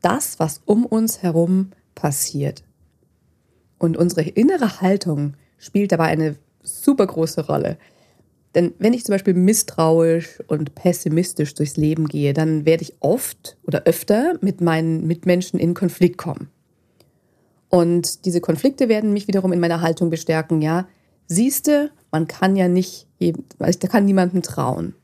das, 0.00 0.38
was 0.38 0.62
um 0.64 0.86
uns 0.86 1.22
herum 1.22 1.72
passiert. 1.94 2.64
Und 3.76 3.98
unsere 3.98 4.22
innere 4.22 4.80
Haltung 4.80 5.34
spielt 5.58 5.92
dabei 5.92 6.06
eine 6.06 6.36
super 6.62 7.06
große 7.06 7.44
Rolle. 7.44 7.76
Denn 8.58 8.74
wenn 8.80 8.92
ich 8.92 9.04
zum 9.04 9.12
Beispiel 9.12 9.34
misstrauisch 9.34 10.42
und 10.48 10.74
pessimistisch 10.74 11.54
durchs 11.54 11.76
Leben 11.76 12.08
gehe, 12.08 12.32
dann 12.32 12.66
werde 12.66 12.82
ich 12.82 12.94
oft 12.98 13.56
oder 13.64 13.84
öfter 13.84 14.36
mit 14.40 14.60
meinen 14.60 15.06
Mitmenschen 15.06 15.60
in 15.60 15.74
Konflikt 15.74 16.18
kommen. 16.18 16.50
Und 17.68 18.24
diese 18.24 18.40
Konflikte 18.40 18.88
werden 18.88 19.12
mich 19.12 19.28
wiederum 19.28 19.52
in 19.52 19.60
meiner 19.60 19.80
Haltung 19.80 20.10
bestärken. 20.10 20.60
Ja, 20.60 20.88
siehste, 21.28 21.92
man 22.10 22.26
kann 22.26 22.56
ja 22.56 22.66
nicht, 22.66 23.06
da 23.20 23.86
kann 23.86 24.06
niemandem 24.06 24.42
trauen. 24.42 24.96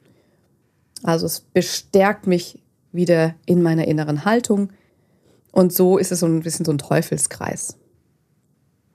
Also 1.04 1.26
es 1.26 1.38
bestärkt 1.38 2.26
mich 2.26 2.58
wieder 2.90 3.37
in 3.46 3.62
meiner 3.62 3.87
inneren 3.87 4.25
Haltung. 4.25 4.70
Und 5.52 5.73
so 5.73 5.96
ist 5.96 6.11
es 6.11 6.18
so 6.18 6.26
ein 6.26 6.40
bisschen 6.40 6.64
so 6.64 6.73
ein 6.73 6.78
Teufelskreis. 6.78 7.76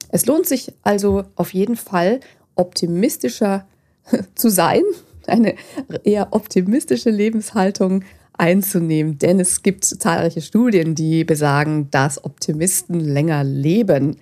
Es 0.10 0.26
lohnt 0.26 0.48
sich 0.48 0.74
also 0.82 1.24
auf 1.36 1.54
jeden 1.54 1.78
Fall, 1.78 2.20
optimistischer 2.56 3.66
zu 4.36 4.50
sein, 4.50 4.82
eine 5.28 5.56
eher 6.04 6.30
optimistische 6.32 7.10
Lebenshaltung 7.10 8.04
einzunehmen. 8.40 9.20
Denn 9.20 9.40
es 9.40 9.64
gibt 9.64 9.86
zahlreiche 9.86 10.42
Studien, 10.42 10.96
die 10.96 11.24
besagen, 11.24 11.90
dass 11.92 12.24
Optimisten 12.24 13.00
länger 13.00 13.44
leben. 13.44 14.18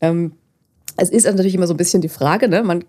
Ähm, 0.00 0.32
es 0.96 1.10
ist 1.10 1.26
natürlich 1.26 1.54
immer 1.54 1.66
so 1.66 1.74
ein 1.74 1.78
bisschen 1.78 2.02
die 2.02 2.08
Frage, 2.08 2.48
ne? 2.48 2.62
man, 2.62 2.84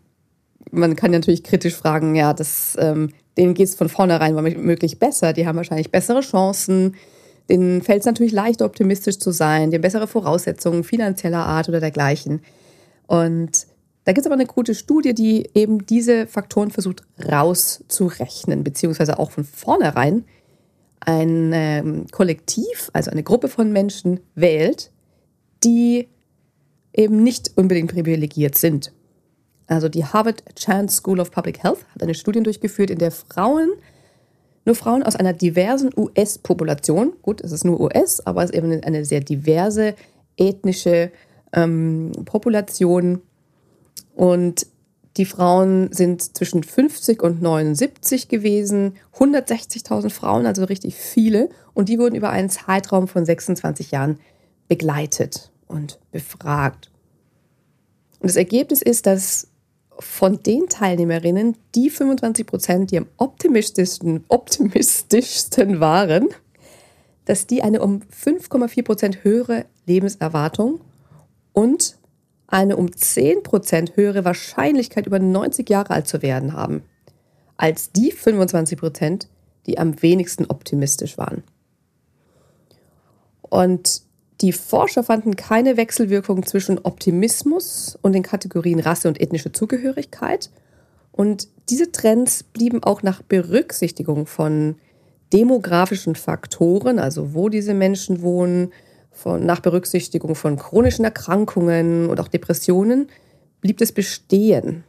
man 0.71 0.95
kann 0.95 1.11
natürlich 1.11 1.43
kritisch 1.43 1.75
fragen, 1.75 2.15
ja, 2.15 2.33
das, 2.33 2.77
ähm, 2.79 3.09
denen 3.37 3.53
geht 3.53 3.67
es 3.67 3.75
von 3.75 3.89
vornherein 3.89 4.35
womöglich 4.35 4.99
besser, 4.99 5.33
die 5.33 5.45
haben 5.45 5.57
wahrscheinlich 5.57 5.91
bessere 5.91 6.21
Chancen, 6.21 6.95
denen 7.49 7.81
fällt 7.81 8.01
es 8.01 8.05
natürlich 8.05 8.31
leichter, 8.31 8.65
optimistisch 8.65 9.19
zu 9.19 9.31
sein, 9.31 9.69
die 9.69 9.75
haben 9.75 9.81
bessere 9.81 10.07
Voraussetzungen 10.07 10.83
finanzieller 10.83 11.45
Art 11.45 11.67
oder 11.67 11.79
dergleichen. 11.79 12.41
Und 13.07 13.67
da 14.05 14.13
gibt 14.13 14.19
es 14.19 14.25
aber 14.27 14.35
eine 14.35 14.45
gute 14.45 14.75
Studie, 14.75 15.13
die 15.13 15.49
eben 15.55 15.85
diese 15.85 16.27
Faktoren 16.27 16.71
versucht 16.71 17.03
rauszurechnen, 17.19 18.63
beziehungsweise 18.63 19.19
auch 19.19 19.31
von 19.31 19.43
vornherein 19.43 20.25
ein 20.99 21.51
ähm, 21.53 22.05
Kollektiv, 22.11 22.89
also 22.93 23.11
eine 23.11 23.23
Gruppe 23.23 23.47
von 23.47 23.71
Menschen 23.71 24.19
wählt, 24.35 24.91
die 25.63 26.07
eben 26.93 27.23
nicht 27.23 27.51
unbedingt 27.55 27.91
privilegiert 27.91 28.55
sind. 28.55 28.93
Also 29.67 29.89
die 29.89 30.05
Harvard 30.05 30.43
Chan 30.55 30.89
School 30.89 31.19
of 31.19 31.31
Public 31.31 31.63
Health 31.63 31.85
hat 31.93 32.03
eine 32.03 32.13
Studie 32.13 32.43
durchgeführt, 32.43 32.91
in 32.91 32.99
der 32.99 33.11
Frauen, 33.11 33.69
nur 34.65 34.75
Frauen 34.75 35.03
aus 35.03 35.15
einer 35.15 35.33
diversen 35.33 35.91
US-Population, 35.95 37.13
gut, 37.21 37.41
es 37.41 37.51
ist 37.51 37.65
nur 37.65 37.79
US, 37.79 38.25
aber 38.25 38.43
es 38.43 38.51
ist 38.51 38.55
eben 38.55 38.83
eine 38.83 39.05
sehr 39.05 39.21
diverse 39.21 39.95
ethnische 40.37 41.11
ähm, 41.53 42.11
Population. 42.25 43.21
Und 44.13 44.67
die 45.17 45.25
Frauen 45.25 45.91
sind 45.93 46.35
zwischen 46.35 46.63
50 46.63 47.23
und 47.23 47.41
79 47.41 48.27
gewesen, 48.27 48.95
160.000 49.17 50.09
Frauen, 50.09 50.45
also 50.45 50.65
richtig 50.65 50.95
viele. 50.95 51.49
Und 51.73 51.87
die 51.87 51.99
wurden 51.99 52.15
über 52.15 52.31
einen 52.31 52.49
Zeitraum 52.49 53.07
von 53.07 53.25
26 53.25 53.91
Jahren 53.91 54.19
begleitet 54.67 55.51
und 55.67 55.99
befragt. 56.11 56.91
Und 58.19 58.29
das 58.29 58.35
Ergebnis 58.35 58.81
ist, 58.81 59.05
dass 59.05 59.47
von 59.99 60.41
den 60.43 60.67
Teilnehmerinnen 60.67 61.55
die 61.73 61.89
25 61.89 62.45
Prozent, 62.45 62.91
die 62.91 62.97
am 62.97 63.07
optimistischsten, 63.17 64.25
optimistischsten 64.27 65.79
waren, 65.79 66.27
dass 67.23 67.47
die 67.47 67.63
eine 67.63 67.81
um 67.81 68.01
5,4 68.01 68.83
Prozent 68.83 69.23
höhere 69.23 69.65
Lebenserwartung 69.85 70.81
und 71.53 71.97
eine 72.47 72.77
um 72.77 72.95
10 72.95 73.43
Prozent 73.43 73.95
höhere 73.95 74.25
Wahrscheinlichkeit, 74.25 75.07
über 75.07 75.19
90 75.19 75.69
Jahre 75.69 75.91
alt 75.91 76.07
zu 76.07 76.21
werden 76.21 76.53
haben, 76.53 76.83
als 77.57 77.91
die 77.91 78.11
25 78.11 78.77
Prozent, 78.77 79.27
die 79.65 79.77
am 79.77 80.01
wenigsten 80.01 80.45
optimistisch 80.45 81.17
waren. 81.17 81.43
Und 83.41 84.01
die 84.41 84.51
Forscher 84.51 85.03
fanden 85.03 85.35
keine 85.35 85.77
Wechselwirkung 85.77 86.45
zwischen 86.45 86.79
Optimismus 86.79 87.97
und 88.01 88.13
den 88.13 88.23
Kategorien 88.23 88.79
Rasse 88.79 89.07
und 89.07 89.21
ethnische 89.21 89.51
Zugehörigkeit. 89.51 90.49
Und 91.11 91.47
diese 91.69 91.91
Trends 91.91 92.43
blieben 92.43 92.83
auch 92.83 93.01
nach 93.01 93.21
Berücksichtigung 93.21 94.25
von 94.25 94.75
demografischen 95.31 96.15
Faktoren, 96.15 96.99
also 96.99 97.33
wo 97.33 97.49
diese 97.49 97.73
Menschen 97.73 98.21
wohnen, 98.21 98.71
von, 99.15 99.45
nach 99.45 99.61
Berücksichtigung 99.61 100.35
von 100.35 100.57
chronischen 100.57 101.05
Erkrankungen 101.05 102.09
und 102.09 102.19
auch 102.19 102.27
Depressionen, 102.27 103.07
blieb 103.61 103.81
es 103.81 103.91
bestehen. 103.91 104.83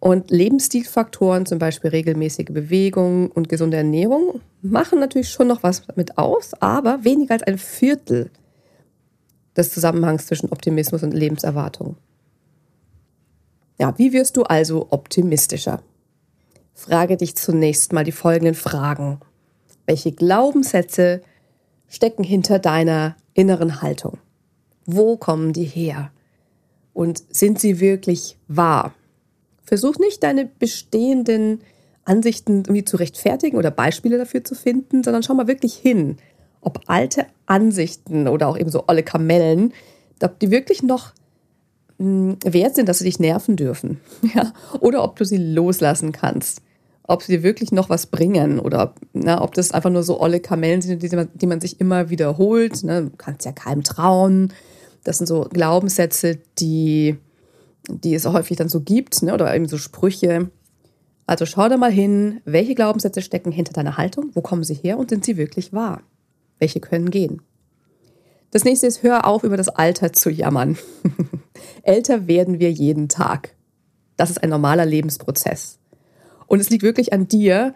Und 0.00 0.30
Lebensstilfaktoren, 0.30 1.46
zum 1.46 1.58
Beispiel 1.58 1.88
regelmäßige 1.90 2.46
Bewegung 2.50 3.30
und 3.30 3.48
gesunde 3.48 3.78
Ernährung, 3.78 4.42
machen 4.60 5.00
natürlich 5.00 5.30
schon 5.30 5.46
noch 5.46 5.62
was 5.62 5.86
damit 5.86 6.18
aus, 6.18 6.52
aber 6.60 7.04
weniger 7.04 7.32
als 7.32 7.44
ein 7.44 7.56
Viertel 7.56 8.30
des 9.56 9.72
Zusammenhangs 9.72 10.26
zwischen 10.26 10.50
Optimismus 10.50 11.02
und 11.04 11.14
Lebenserwartung. 11.14 11.96
Ja, 13.78 13.96
wie 13.96 14.12
wirst 14.12 14.36
du 14.36 14.42
also 14.42 14.88
optimistischer? 14.90 15.80
Frage 16.74 17.16
dich 17.16 17.36
zunächst 17.36 17.92
mal 17.92 18.04
die 18.04 18.12
folgenden 18.12 18.54
Fragen. 18.54 19.20
Welche 19.86 20.12
Glaubenssätze 20.12 21.22
stecken 21.88 22.24
hinter 22.24 22.58
deiner 22.58 23.16
inneren 23.34 23.82
Haltung? 23.82 24.18
Wo 24.86 25.16
kommen 25.16 25.52
die 25.52 25.64
her? 25.64 26.10
Und 26.92 27.22
sind 27.30 27.58
sie 27.58 27.80
wirklich 27.80 28.36
wahr? 28.48 28.94
Versuch 29.64 29.98
nicht 29.98 30.22
deine 30.22 30.44
bestehenden 30.44 31.60
Ansichten 32.04 32.58
irgendwie 32.58 32.84
zu 32.84 32.96
rechtfertigen 32.96 33.56
oder 33.56 33.70
Beispiele 33.70 34.18
dafür 34.18 34.44
zu 34.44 34.54
finden, 34.54 35.02
sondern 35.02 35.22
schau 35.22 35.34
mal 35.34 35.48
wirklich 35.48 35.74
hin, 35.74 36.18
ob 36.60 36.80
alte 36.86 37.26
Ansichten 37.46 38.28
oder 38.28 38.48
auch 38.48 38.58
eben 38.58 38.70
so 38.70 38.84
olle 38.86 39.02
Kamellen, 39.02 39.72
ob 40.22 40.38
die 40.38 40.50
wirklich 40.50 40.82
noch 40.82 41.12
hm, 41.98 42.36
wert 42.44 42.74
sind, 42.74 42.88
dass 42.88 42.98
sie 42.98 43.04
dich 43.04 43.20
nerven 43.20 43.56
dürfen. 43.56 44.00
Ja? 44.34 44.52
Oder 44.80 45.04
ob 45.04 45.16
du 45.16 45.24
sie 45.24 45.36
loslassen 45.36 46.12
kannst. 46.12 46.62
Ob 47.06 47.22
sie 47.22 47.42
wirklich 47.42 47.70
noch 47.70 47.90
was 47.90 48.06
bringen 48.06 48.58
oder 48.58 48.94
na, 49.12 49.42
ob 49.42 49.54
das 49.54 49.72
einfach 49.72 49.90
nur 49.90 50.02
so 50.02 50.20
olle 50.20 50.40
Kamellen 50.40 50.80
sind, 50.80 51.02
die 51.02 51.14
man, 51.14 51.28
die 51.34 51.46
man 51.46 51.60
sich 51.60 51.80
immer 51.80 52.08
wiederholt. 52.08 52.82
Ne? 52.82 53.04
Du 53.04 53.16
kannst 53.16 53.44
ja 53.44 53.52
keinem 53.52 53.82
trauen. 53.82 54.52
Das 55.04 55.18
sind 55.18 55.26
so 55.26 55.46
Glaubenssätze, 55.50 56.38
die 56.58 57.18
die 57.88 58.14
es 58.14 58.26
häufig 58.26 58.56
dann 58.56 58.68
so 58.68 58.80
gibt, 58.80 59.22
ne, 59.22 59.34
oder 59.34 59.54
eben 59.54 59.68
so 59.68 59.78
Sprüche. 59.78 60.50
Also 61.26 61.46
schau 61.46 61.68
da 61.68 61.76
mal 61.76 61.92
hin, 61.92 62.40
welche 62.44 62.74
Glaubenssätze 62.74 63.22
stecken 63.22 63.52
hinter 63.52 63.72
deiner 63.72 63.96
Haltung, 63.96 64.30
wo 64.34 64.42
kommen 64.42 64.64
sie 64.64 64.74
her 64.74 64.98
und 64.98 65.10
sind 65.10 65.24
sie 65.24 65.36
wirklich 65.36 65.72
wahr? 65.72 66.02
Welche 66.58 66.80
können 66.80 67.10
gehen? 67.10 67.42
Das 68.50 68.64
nächste 68.64 68.86
ist, 68.86 69.02
hör 69.02 69.26
auf, 69.26 69.42
über 69.42 69.56
das 69.56 69.68
Alter 69.68 70.12
zu 70.12 70.30
jammern. 70.30 70.78
Älter 71.82 72.26
werden 72.26 72.60
wir 72.60 72.70
jeden 72.70 73.08
Tag. 73.08 73.54
Das 74.16 74.30
ist 74.30 74.42
ein 74.42 74.50
normaler 74.50 74.86
Lebensprozess. 74.86 75.78
Und 76.46 76.60
es 76.60 76.70
liegt 76.70 76.82
wirklich 76.82 77.12
an 77.12 77.28
dir, 77.28 77.74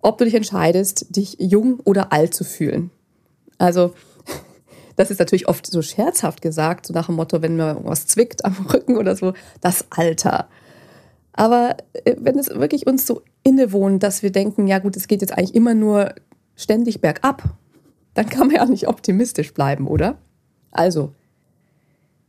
ob 0.00 0.18
du 0.18 0.24
dich 0.24 0.34
entscheidest, 0.34 1.14
dich 1.14 1.36
jung 1.38 1.80
oder 1.80 2.12
alt 2.12 2.34
zu 2.34 2.44
fühlen. 2.44 2.90
Also 3.58 3.94
das 4.96 5.10
ist 5.10 5.18
natürlich 5.18 5.48
oft 5.48 5.66
so 5.66 5.82
scherzhaft 5.82 6.42
gesagt, 6.42 6.86
so 6.86 6.94
nach 6.94 7.06
dem 7.06 7.16
Motto, 7.16 7.42
wenn 7.42 7.56
mir 7.56 7.68
irgendwas 7.68 8.06
zwickt 8.06 8.44
am 8.44 8.54
Rücken 8.72 8.96
oder 8.96 9.16
so, 9.16 9.34
das 9.60 9.86
Alter. 9.90 10.48
Aber 11.32 11.76
äh, 12.04 12.16
wenn 12.18 12.38
es 12.38 12.48
wirklich 12.48 12.86
uns 12.86 13.06
so 13.06 13.22
innewohnt, 13.42 14.02
dass 14.02 14.22
wir 14.22 14.32
denken, 14.32 14.66
ja 14.66 14.78
gut, 14.78 14.96
es 14.96 15.08
geht 15.08 15.22
jetzt 15.22 15.36
eigentlich 15.36 15.54
immer 15.54 15.74
nur 15.74 16.14
ständig 16.56 17.00
bergab, 17.00 17.44
dann 18.14 18.28
kann 18.28 18.48
man 18.48 18.56
ja 18.56 18.64
nicht 18.66 18.88
optimistisch 18.88 19.54
bleiben, 19.54 19.86
oder? 19.86 20.18
Also, 20.70 21.14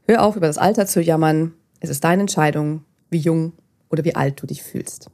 hör 0.03 0.23
auf, 0.23 0.35
über 0.35 0.47
das 0.47 0.57
Alter 0.57 0.85
zu 0.85 1.01
jammern. 1.01 1.53
Es 1.79 1.89
ist 1.89 2.03
deine 2.03 2.21
Entscheidung, 2.21 2.83
wie 3.09 3.17
jung 3.17 3.53
oder 3.89 4.05
wie 4.05 4.15
alt 4.15 4.41
du 4.41 4.47
dich 4.47 4.63
fühlst. 4.63 5.09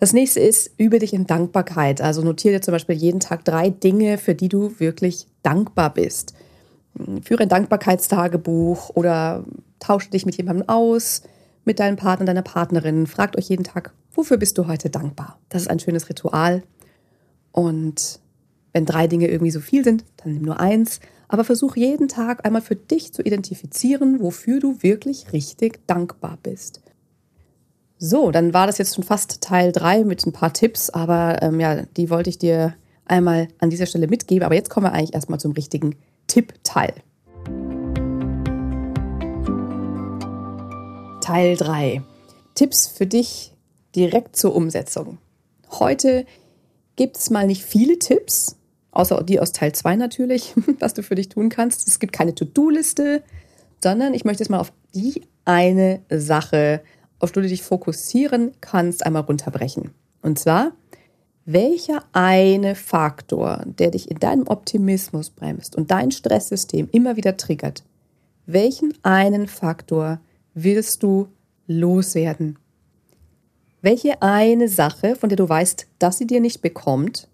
Das 0.00 0.14
nächste 0.14 0.40
ist, 0.40 0.70
übe 0.78 0.98
dich 0.98 1.12
in 1.12 1.26
Dankbarkeit. 1.26 2.00
Also 2.00 2.22
notiere 2.22 2.54
dir 2.54 2.62
zum 2.62 2.72
Beispiel 2.72 2.96
jeden 2.96 3.20
Tag 3.20 3.44
drei 3.44 3.68
Dinge, 3.68 4.16
für 4.16 4.34
die 4.34 4.48
du 4.48 4.80
wirklich 4.80 5.26
dankbar 5.42 5.92
bist. 5.92 6.32
Führe 7.22 7.42
ein 7.42 7.50
Dankbarkeitstagebuch 7.50 8.90
oder 8.94 9.44
tausche 9.78 10.08
dich 10.08 10.24
mit 10.24 10.38
jemandem 10.38 10.66
aus, 10.70 11.22
mit 11.66 11.78
deinem 11.78 11.96
Partner, 11.96 12.24
deiner 12.24 12.40
Partnerin. 12.40 13.06
Fragt 13.06 13.36
euch 13.36 13.50
jeden 13.50 13.62
Tag, 13.62 13.92
wofür 14.12 14.38
bist 14.38 14.56
du 14.56 14.66
heute 14.66 14.88
dankbar? 14.88 15.38
Das 15.50 15.62
ist 15.62 15.68
ein 15.68 15.80
schönes 15.80 16.08
Ritual. 16.08 16.62
Und 17.52 18.20
wenn 18.72 18.86
drei 18.86 19.06
Dinge 19.06 19.28
irgendwie 19.28 19.52
so 19.52 19.60
viel 19.60 19.84
sind, 19.84 20.06
dann 20.16 20.32
nimm 20.32 20.44
nur 20.44 20.60
eins. 20.60 21.00
Aber 21.28 21.44
versuch 21.44 21.76
jeden 21.76 22.08
Tag 22.08 22.46
einmal 22.46 22.62
für 22.62 22.74
dich 22.74 23.12
zu 23.12 23.20
identifizieren, 23.22 24.20
wofür 24.20 24.60
du 24.60 24.82
wirklich 24.82 25.34
richtig 25.34 25.86
dankbar 25.86 26.38
bist. 26.42 26.80
So, 28.02 28.30
dann 28.30 28.54
war 28.54 28.66
das 28.66 28.78
jetzt 28.78 28.94
schon 28.94 29.04
fast 29.04 29.42
Teil 29.42 29.72
3 29.72 30.04
mit 30.04 30.24
ein 30.24 30.32
paar 30.32 30.54
Tipps, 30.54 30.88
aber 30.88 31.42
ähm, 31.42 31.60
ja, 31.60 31.82
die 31.82 32.08
wollte 32.08 32.30
ich 32.30 32.38
dir 32.38 32.74
einmal 33.04 33.48
an 33.58 33.68
dieser 33.68 33.84
Stelle 33.84 34.08
mitgeben. 34.08 34.42
Aber 34.42 34.54
jetzt 34.54 34.70
kommen 34.70 34.86
wir 34.86 34.92
eigentlich 34.94 35.12
erstmal 35.12 35.38
zum 35.38 35.52
richtigen 35.52 35.96
Tippteil. 36.26 36.94
Teil 41.20 41.58
3. 41.58 42.02
Tipps 42.54 42.86
für 42.86 43.06
dich 43.06 43.52
direkt 43.94 44.34
zur 44.34 44.56
Umsetzung. 44.56 45.18
Heute 45.70 46.24
gibt 46.96 47.18
es 47.18 47.28
mal 47.28 47.46
nicht 47.46 47.62
viele 47.62 47.98
Tipps, 47.98 48.56
außer 48.92 49.22
die 49.24 49.40
aus 49.40 49.52
Teil 49.52 49.74
2 49.74 49.96
natürlich, 49.96 50.54
was 50.78 50.94
du 50.94 51.02
für 51.02 51.16
dich 51.16 51.28
tun 51.28 51.50
kannst. 51.50 51.86
Es 51.86 51.98
gibt 51.98 52.14
keine 52.14 52.34
To-Do-Liste, 52.34 53.22
sondern 53.84 54.14
ich 54.14 54.24
möchte 54.24 54.42
es 54.42 54.48
mal 54.48 54.60
auf 54.60 54.72
die 54.94 55.20
eine 55.44 56.00
Sache, 56.08 56.80
auf 57.20 57.32
du 57.32 57.42
dich 57.42 57.62
fokussieren 57.62 58.52
kannst, 58.60 59.06
einmal 59.06 59.22
runterbrechen. 59.22 59.90
Und 60.22 60.38
zwar, 60.38 60.72
welcher 61.44 62.04
eine 62.12 62.74
Faktor, 62.74 63.62
der 63.66 63.90
dich 63.90 64.10
in 64.10 64.18
deinem 64.18 64.46
Optimismus 64.46 65.30
bremst 65.30 65.76
und 65.76 65.90
dein 65.90 66.10
Stresssystem 66.10 66.88
immer 66.92 67.16
wieder 67.16 67.36
triggert, 67.36 67.84
welchen 68.46 68.94
einen 69.02 69.46
Faktor 69.46 70.20
willst 70.54 71.02
du 71.02 71.28
loswerden? 71.66 72.58
Welche 73.82 74.20
eine 74.20 74.68
Sache, 74.68 75.16
von 75.16 75.28
der 75.28 75.36
du 75.36 75.48
weißt, 75.48 75.86
dass 75.98 76.18
sie 76.18 76.26
dir 76.26 76.40
nicht 76.40 76.60
bekommt, 76.60 77.28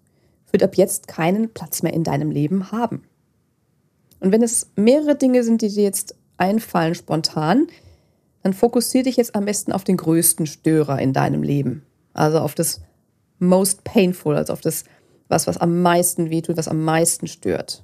wird 0.53 0.63
ab 0.63 0.77
jetzt 0.77 1.09
keinen 1.09 1.51
Platz 1.51 1.83
mehr 1.83 1.93
in 1.93 2.05
deinem 2.05 2.31
Leben 2.31 2.71
haben? 2.71 3.03
Und 4.21 4.33
wenn 4.33 4.43
es 4.43 4.71
mehrere 4.77 5.17
Dinge 5.17 5.43
sind, 5.43 5.63
die 5.63 5.69
dir 5.69 5.83
jetzt 5.83 6.15
einfallen 6.37 6.95
spontan, 6.95 7.67
dann 8.47 8.53
fokussiere 8.53 9.03
dich 9.03 9.17
jetzt 9.17 9.35
am 9.35 9.45
besten 9.45 9.73
auf 9.73 9.83
den 9.83 9.97
größten 9.97 10.47
Störer 10.47 11.01
in 11.01 11.13
deinem 11.13 11.43
Leben. 11.43 11.83
Also 12.15 12.39
auf 12.39 12.55
das 12.55 12.81
most 13.41 13.83
painful, 13.83 14.37
also 14.37 14.53
auf 14.53 14.61
das, 14.61 14.85
was, 15.27 15.49
was 15.49 15.57
am 15.57 15.83
meisten 15.83 16.31
wehtut, 16.31 16.57
was 16.57 16.69
am 16.69 16.85
meisten 16.85 17.27
stört. 17.27 17.83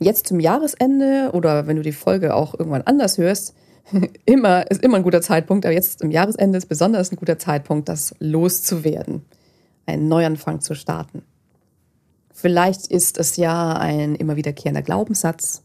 Jetzt 0.00 0.28
zum 0.28 0.40
Jahresende 0.40 1.32
oder 1.34 1.66
wenn 1.66 1.76
du 1.76 1.82
die 1.82 1.92
Folge 1.92 2.34
auch 2.34 2.58
irgendwann 2.58 2.80
anders 2.86 3.18
hörst, 3.18 3.54
immer, 4.24 4.70
ist 4.70 4.82
immer 4.82 4.96
ein 4.96 5.02
guter 5.02 5.20
Zeitpunkt, 5.20 5.66
aber 5.66 5.74
jetzt 5.74 5.98
zum 5.98 6.10
Jahresende 6.10 6.56
ist 6.56 6.70
besonders 6.70 7.12
ein 7.12 7.16
guter 7.16 7.38
Zeitpunkt, 7.38 7.90
das 7.90 8.14
loszuwerden, 8.18 9.26
einen 9.84 10.08
Neuanfang 10.08 10.62
zu 10.62 10.74
starten. 10.74 11.20
Vielleicht 12.32 12.86
ist 12.86 13.18
es 13.18 13.36
ja 13.36 13.74
ein 13.74 14.14
immer 14.14 14.36
wiederkehrender 14.36 14.80
Glaubenssatz 14.80 15.62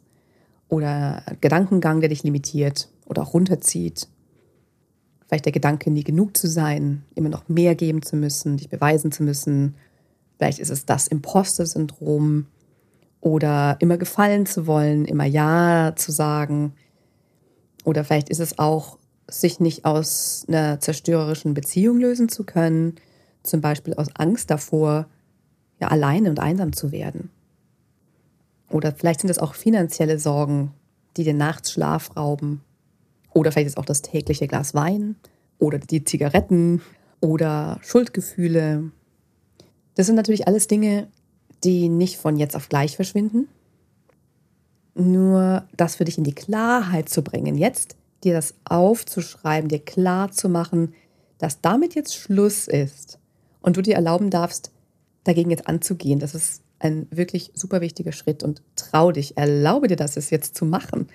oder 0.67 1.23
Gedankengang, 1.39 2.01
der 2.01 2.09
dich 2.09 2.23
limitiert 2.23 2.89
oder 3.05 3.23
auch 3.23 3.33
runterzieht. 3.33 4.07
Vielleicht 5.27 5.45
der 5.45 5.51
Gedanke, 5.51 5.89
nie 5.89 6.03
genug 6.03 6.37
zu 6.37 6.47
sein, 6.47 7.03
immer 7.15 7.29
noch 7.29 7.49
mehr 7.49 7.75
geben 7.75 8.01
zu 8.01 8.15
müssen, 8.15 8.57
dich 8.57 8.69
beweisen 8.69 9.11
zu 9.11 9.23
müssen. 9.23 9.75
Vielleicht 10.37 10.59
ist 10.59 10.69
es 10.69 10.85
das 10.85 11.07
Imposter-Syndrom 11.07 12.47
oder 13.21 13.77
immer 13.79 13.97
gefallen 13.97 14.45
zu 14.45 14.67
wollen, 14.67 15.05
immer 15.05 15.25
Ja 15.25 15.93
zu 15.95 16.11
sagen, 16.11 16.73
oder 17.85 18.03
vielleicht 18.03 18.29
ist 18.29 18.39
es 18.39 18.59
auch, 18.59 18.97
sich 19.27 19.59
nicht 19.59 19.85
aus 19.85 20.45
einer 20.47 20.79
zerstörerischen 20.79 21.53
Beziehung 21.53 21.99
lösen 21.99 22.29
zu 22.29 22.43
können, 22.43 22.95
zum 23.41 23.61
Beispiel 23.61 23.93
aus 23.93 24.07
Angst 24.15 24.51
davor, 24.51 25.07
ja, 25.79 25.87
alleine 25.87 26.29
und 26.29 26.39
einsam 26.39 26.73
zu 26.73 26.91
werden. 26.91 27.29
Oder 28.69 28.91
vielleicht 28.91 29.21
sind 29.21 29.29
es 29.29 29.39
auch 29.39 29.55
finanzielle 29.55 30.19
Sorgen, 30.19 30.73
die 31.17 31.23
dir 31.23 31.33
nachts 31.33 31.71
Schlaf 31.71 32.15
rauben. 32.15 32.61
Oder 33.35 33.51
vielleicht 33.51 33.67
ist 33.67 33.73
es 33.73 33.77
auch 33.77 33.85
das 33.85 34.01
tägliche 34.01 34.47
Glas 34.47 34.73
Wein 34.73 35.17
oder 35.59 35.77
die 35.77 36.05
Zigaretten 36.05 36.81
oder 37.19 37.79
Schuldgefühle. 37.83 38.91
Das 39.95 40.05
sind 40.05 40.15
natürlich 40.15 40.47
alles 40.47 40.67
Dinge, 40.67 41.09
die 41.65 41.89
nicht 41.89 42.15
von 42.15 42.37
jetzt 42.37 42.55
auf 42.55 42.69
gleich 42.69 42.95
verschwinden, 42.95 43.49
nur 44.93 45.65
das 45.75 45.97
für 45.97 46.05
dich 46.05 46.17
in 46.17 46.23
die 46.23 46.33
Klarheit 46.33 47.09
zu 47.09 47.23
bringen, 47.23 47.57
jetzt 47.57 47.97
dir 48.23 48.33
das 48.33 48.53
aufzuschreiben, 48.63 49.67
dir 49.67 49.79
klar 49.79 50.31
zu 50.31 50.47
machen, 50.47 50.93
dass 51.37 51.59
damit 51.59 51.93
jetzt 51.93 52.15
Schluss 52.15 52.69
ist 52.69 53.19
und 53.61 53.75
du 53.75 53.81
dir 53.81 53.95
erlauben 53.95 54.29
darfst, 54.29 54.71
dagegen 55.25 55.49
jetzt 55.49 55.67
anzugehen. 55.67 56.19
Das 56.19 56.35
ist 56.35 56.61
ein 56.79 57.07
wirklich 57.11 57.51
super 57.53 57.81
wichtiger 57.81 58.13
Schritt 58.13 58.43
und 58.43 58.61
trau 58.77 59.11
dich, 59.11 59.35
erlaube 59.35 59.87
dir 59.87 59.97
das 59.97 60.15
jetzt 60.29 60.55
zu 60.55 60.65
machen. 60.65 61.09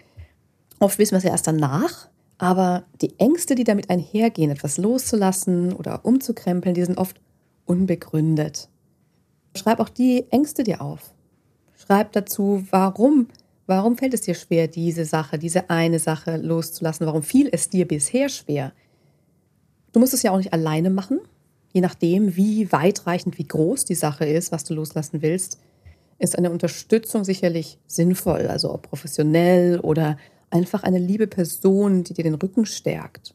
Oft 0.81 0.99
wissen 0.99 1.12
wir 1.12 1.19
es 1.19 1.25
ja 1.25 1.31
erst 1.31 1.47
danach, 1.47 2.09
aber 2.38 2.85
die 3.01 3.19
Ängste, 3.19 3.55
die 3.55 3.64
damit 3.64 3.88
einhergehen, 3.90 4.51
etwas 4.51 4.79
loszulassen 4.79 5.73
oder 5.73 6.05
umzukrempeln, 6.05 6.75
die 6.75 6.85
sind 6.85 6.99
oft 6.99 7.21
unbegründet. 7.66 8.69
Schreib 9.57 9.79
auch 9.79 9.88
die 9.88 10.27
Ängste 10.31 10.64
dir 10.64 10.81
auf. 10.81 11.12
Schreib 11.77 12.12
dazu, 12.12 12.66
warum 12.71 13.29
Warum 13.71 13.97
fällt 13.97 14.14
es 14.14 14.23
dir 14.23 14.35
schwer, 14.35 14.66
diese 14.66 15.05
Sache, 15.05 15.38
diese 15.38 15.71
eine 15.71 16.01
Sache 16.01 16.38
loszulassen? 16.38 17.07
Warum 17.07 17.23
fiel 17.23 17.49
es 17.53 17.69
dir 17.69 17.87
bisher 17.87 18.29
schwer? 18.29 18.73
Du 19.93 20.01
musst 20.01 20.12
es 20.12 20.25
ja 20.25 20.33
auch 20.33 20.38
nicht 20.38 20.53
alleine 20.53 20.90
machen. 20.90 21.21
Je 21.73 21.81
nachdem, 21.81 22.35
wie 22.35 22.73
weitreichend, 22.73 23.38
wie 23.38 23.47
groß 23.47 23.85
die 23.85 23.95
Sache 23.95 24.27
ist, 24.27 24.51
was 24.51 24.64
du 24.64 24.75
loslassen 24.75 25.23
willst, 25.23 25.61
ist 26.19 26.37
eine 26.37 26.51
Unterstützung 26.51 27.23
sicherlich 27.23 27.79
sinnvoll, 27.87 28.49
also 28.49 28.75
ob 28.75 28.88
professionell 28.88 29.79
oder 29.79 30.19
einfach 30.51 30.83
eine 30.83 30.99
liebe 30.99 31.27
Person, 31.27 32.05
die 32.05 32.15
dir 32.15 32.25
den 32.25 32.35
Rücken 32.35 32.67
stärkt. 32.67 33.35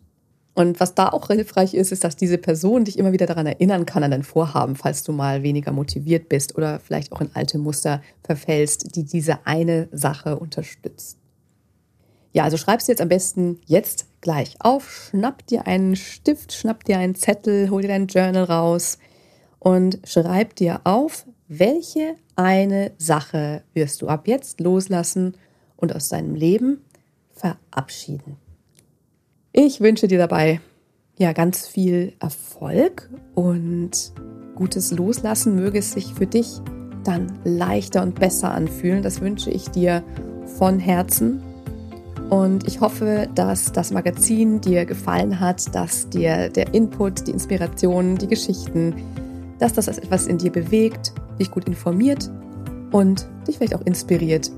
Und 0.55 0.79
was 0.79 0.95
da 0.95 1.09
auch 1.09 1.27
hilfreich 1.27 1.73
ist, 1.73 1.91
ist, 1.91 2.05
dass 2.05 2.15
diese 2.15 2.37
Person 2.37 2.85
dich 2.85 2.97
immer 2.97 3.11
wieder 3.11 3.25
daran 3.25 3.45
erinnern 3.45 3.85
kann, 3.85 4.03
an 4.03 4.11
dein 4.11 4.23
Vorhaben, 4.23 4.77
falls 4.77 5.03
du 5.03 5.11
mal 5.11 5.43
weniger 5.43 5.73
motiviert 5.73 6.29
bist 6.29 6.57
oder 6.57 6.79
vielleicht 6.79 7.11
auch 7.11 7.19
in 7.19 7.29
alte 7.33 7.57
Muster 7.57 8.01
verfällst, 8.23 8.95
die 8.95 9.03
diese 9.03 9.45
eine 9.45 9.89
Sache 9.91 10.39
unterstützt. 10.39 11.17
Ja, 12.31 12.43
also 12.43 12.55
schreibst 12.55 12.87
du 12.87 12.93
jetzt 12.93 13.01
am 13.01 13.09
besten 13.09 13.59
jetzt 13.65 14.07
gleich 14.21 14.55
auf, 14.59 15.09
schnapp 15.09 15.45
dir 15.47 15.67
einen 15.67 15.97
Stift, 15.97 16.53
schnapp 16.53 16.85
dir 16.85 16.99
einen 16.99 17.15
Zettel, 17.15 17.69
hol 17.69 17.81
dir 17.81 17.89
dein 17.89 18.07
Journal 18.07 18.45
raus 18.45 18.97
und 19.59 19.99
schreib 20.05 20.55
dir 20.55 20.81
auf, 20.85 21.25
welche 21.47 22.15
eine 22.35 22.91
Sache 22.97 23.63
wirst 23.73 24.01
du 24.01 24.07
ab 24.07 24.27
jetzt 24.27 24.61
loslassen 24.61 25.35
und 25.75 25.93
aus 25.93 26.09
deinem 26.09 26.35
Leben 26.35 26.81
verabschieden. 27.35 28.37
Ich 29.51 29.81
wünsche 29.81 30.07
dir 30.07 30.17
dabei 30.17 30.59
ja 31.17 31.33
ganz 31.33 31.67
viel 31.67 32.13
Erfolg 32.19 33.09
und 33.35 34.13
gutes 34.55 34.91
Loslassen 34.91 35.55
möge 35.55 35.79
es 35.79 35.91
sich 35.91 36.13
für 36.13 36.27
dich 36.27 36.61
dann 37.03 37.39
leichter 37.43 38.01
und 38.01 38.19
besser 38.19 38.51
anfühlen. 38.51 39.03
Das 39.03 39.21
wünsche 39.21 39.51
ich 39.51 39.69
dir 39.69 40.03
von 40.57 40.79
Herzen. 40.79 41.41
Und 42.29 42.67
ich 42.67 42.81
hoffe, 42.81 43.29
dass 43.35 43.71
das 43.71 43.91
Magazin 43.91 44.59
dir 44.59 44.85
gefallen 44.85 45.39
hat, 45.39 45.75
dass 45.75 46.09
dir 46.09 46.49
der 46.49 46.73
Input, 46.73 47.27
die 47.27 47.31
Inspiration, 47.31 48.17
die 48.17 48.27
Geschichten, 48.27 48.95
dass 49.59 49.73
das 49.73 49.87
etwas 49.87 50.25
in 50.25 50.39
dir 50.39 50.51
bewegt, 50.51 51.13
dich 51.39 51.51
gut 51.51 51.67
informiert 51.67 52.31
und 52.91 53.27
dich 53.47 53.57
vielleicht 53.57 53.75
auch 53.75 53.85
inspiriert 53.85 54.51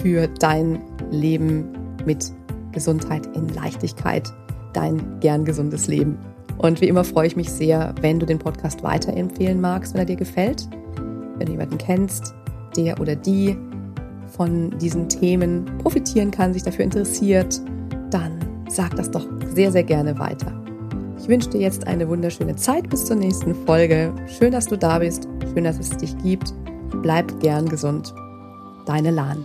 für 0.00 0.28
dein 0.28 0.80
Leben 1.10 1.79
mit 2.06 2.32
Gesundheit 2.72 3.26
in 3.34 3.48
Leichtigkeit, 3.48 4.32
dein 4.72 5.20
gern 5.20 5.44
gesundes 5.44 5.86
Leben. 5.86 6.18
Und 6.58 6.80
wie 6.80 6.88
immer 6.88 7.04
freue 7.04 7.26
ich 7.26 7.36
mich 7.36 7.50
sehr, 7.50 7.94
wenn 8.00 8.18
du 8.18 8.26
den 8.26 8.38
Podcast 8.38 8.82
weiterempfehlen 8.82 9.60
magst, 9.60 9.94
wenn 9.94 10.00
er 10.00 10.06
dir 10.06 10.16
gefällt. 10.16 10.68
Wenn 11.38 11.46
du 11.46 11.52
jemanden 11.52 11.78
kennst, 11.78 12.34
der 12.76 13.00
oder 13.00 13.16
die 13.16 13.56
von 14.26 14.76
diesen 14.78 15.08
Themen 15.08 15.64
profitieren 15.78 16.30
kann, 16.30 16.52
sich 16.52 16.62
dafür 16.62 16.84
interessiert, 16.84 17.60
dann 18.10 18.38
sag 18.68 18.94
das 18.96 19.10
doch 19.10 19.26
sehr, 19.54 19.72
sehr 19.72 19.84
gerne 19.84 20.18
weiter. 20.18 20.52
Ich 21.18 21.28
wünsche 21.28 21.50
dir 21.50 21.60
jetzt 21.60 21.86
eine 21.86 22.08
wunderschöne 22.08 22.56
Zeit 22.56 22.88
bis 22.88 23.04
zur 23.04 23.16
nächsten 23.16 23.54
Folge. 23.66 24.12
Schön, 24.26 24.52
dass 24.52 24.66
du 24.66 24.76
da 24.76 24.98
bist. 24.98 25.28
Schön, 25.52 25.64
dass 25.64 25.78
es 25.78 25.90
dich 25.90 26.16
gibt. 26.18 26.52
Bleib 27.02 27.40
gern 27.40 27.68
gesund. 27.68 28.14
Deine 28.86 29.10
Lahn. 29.10 29.44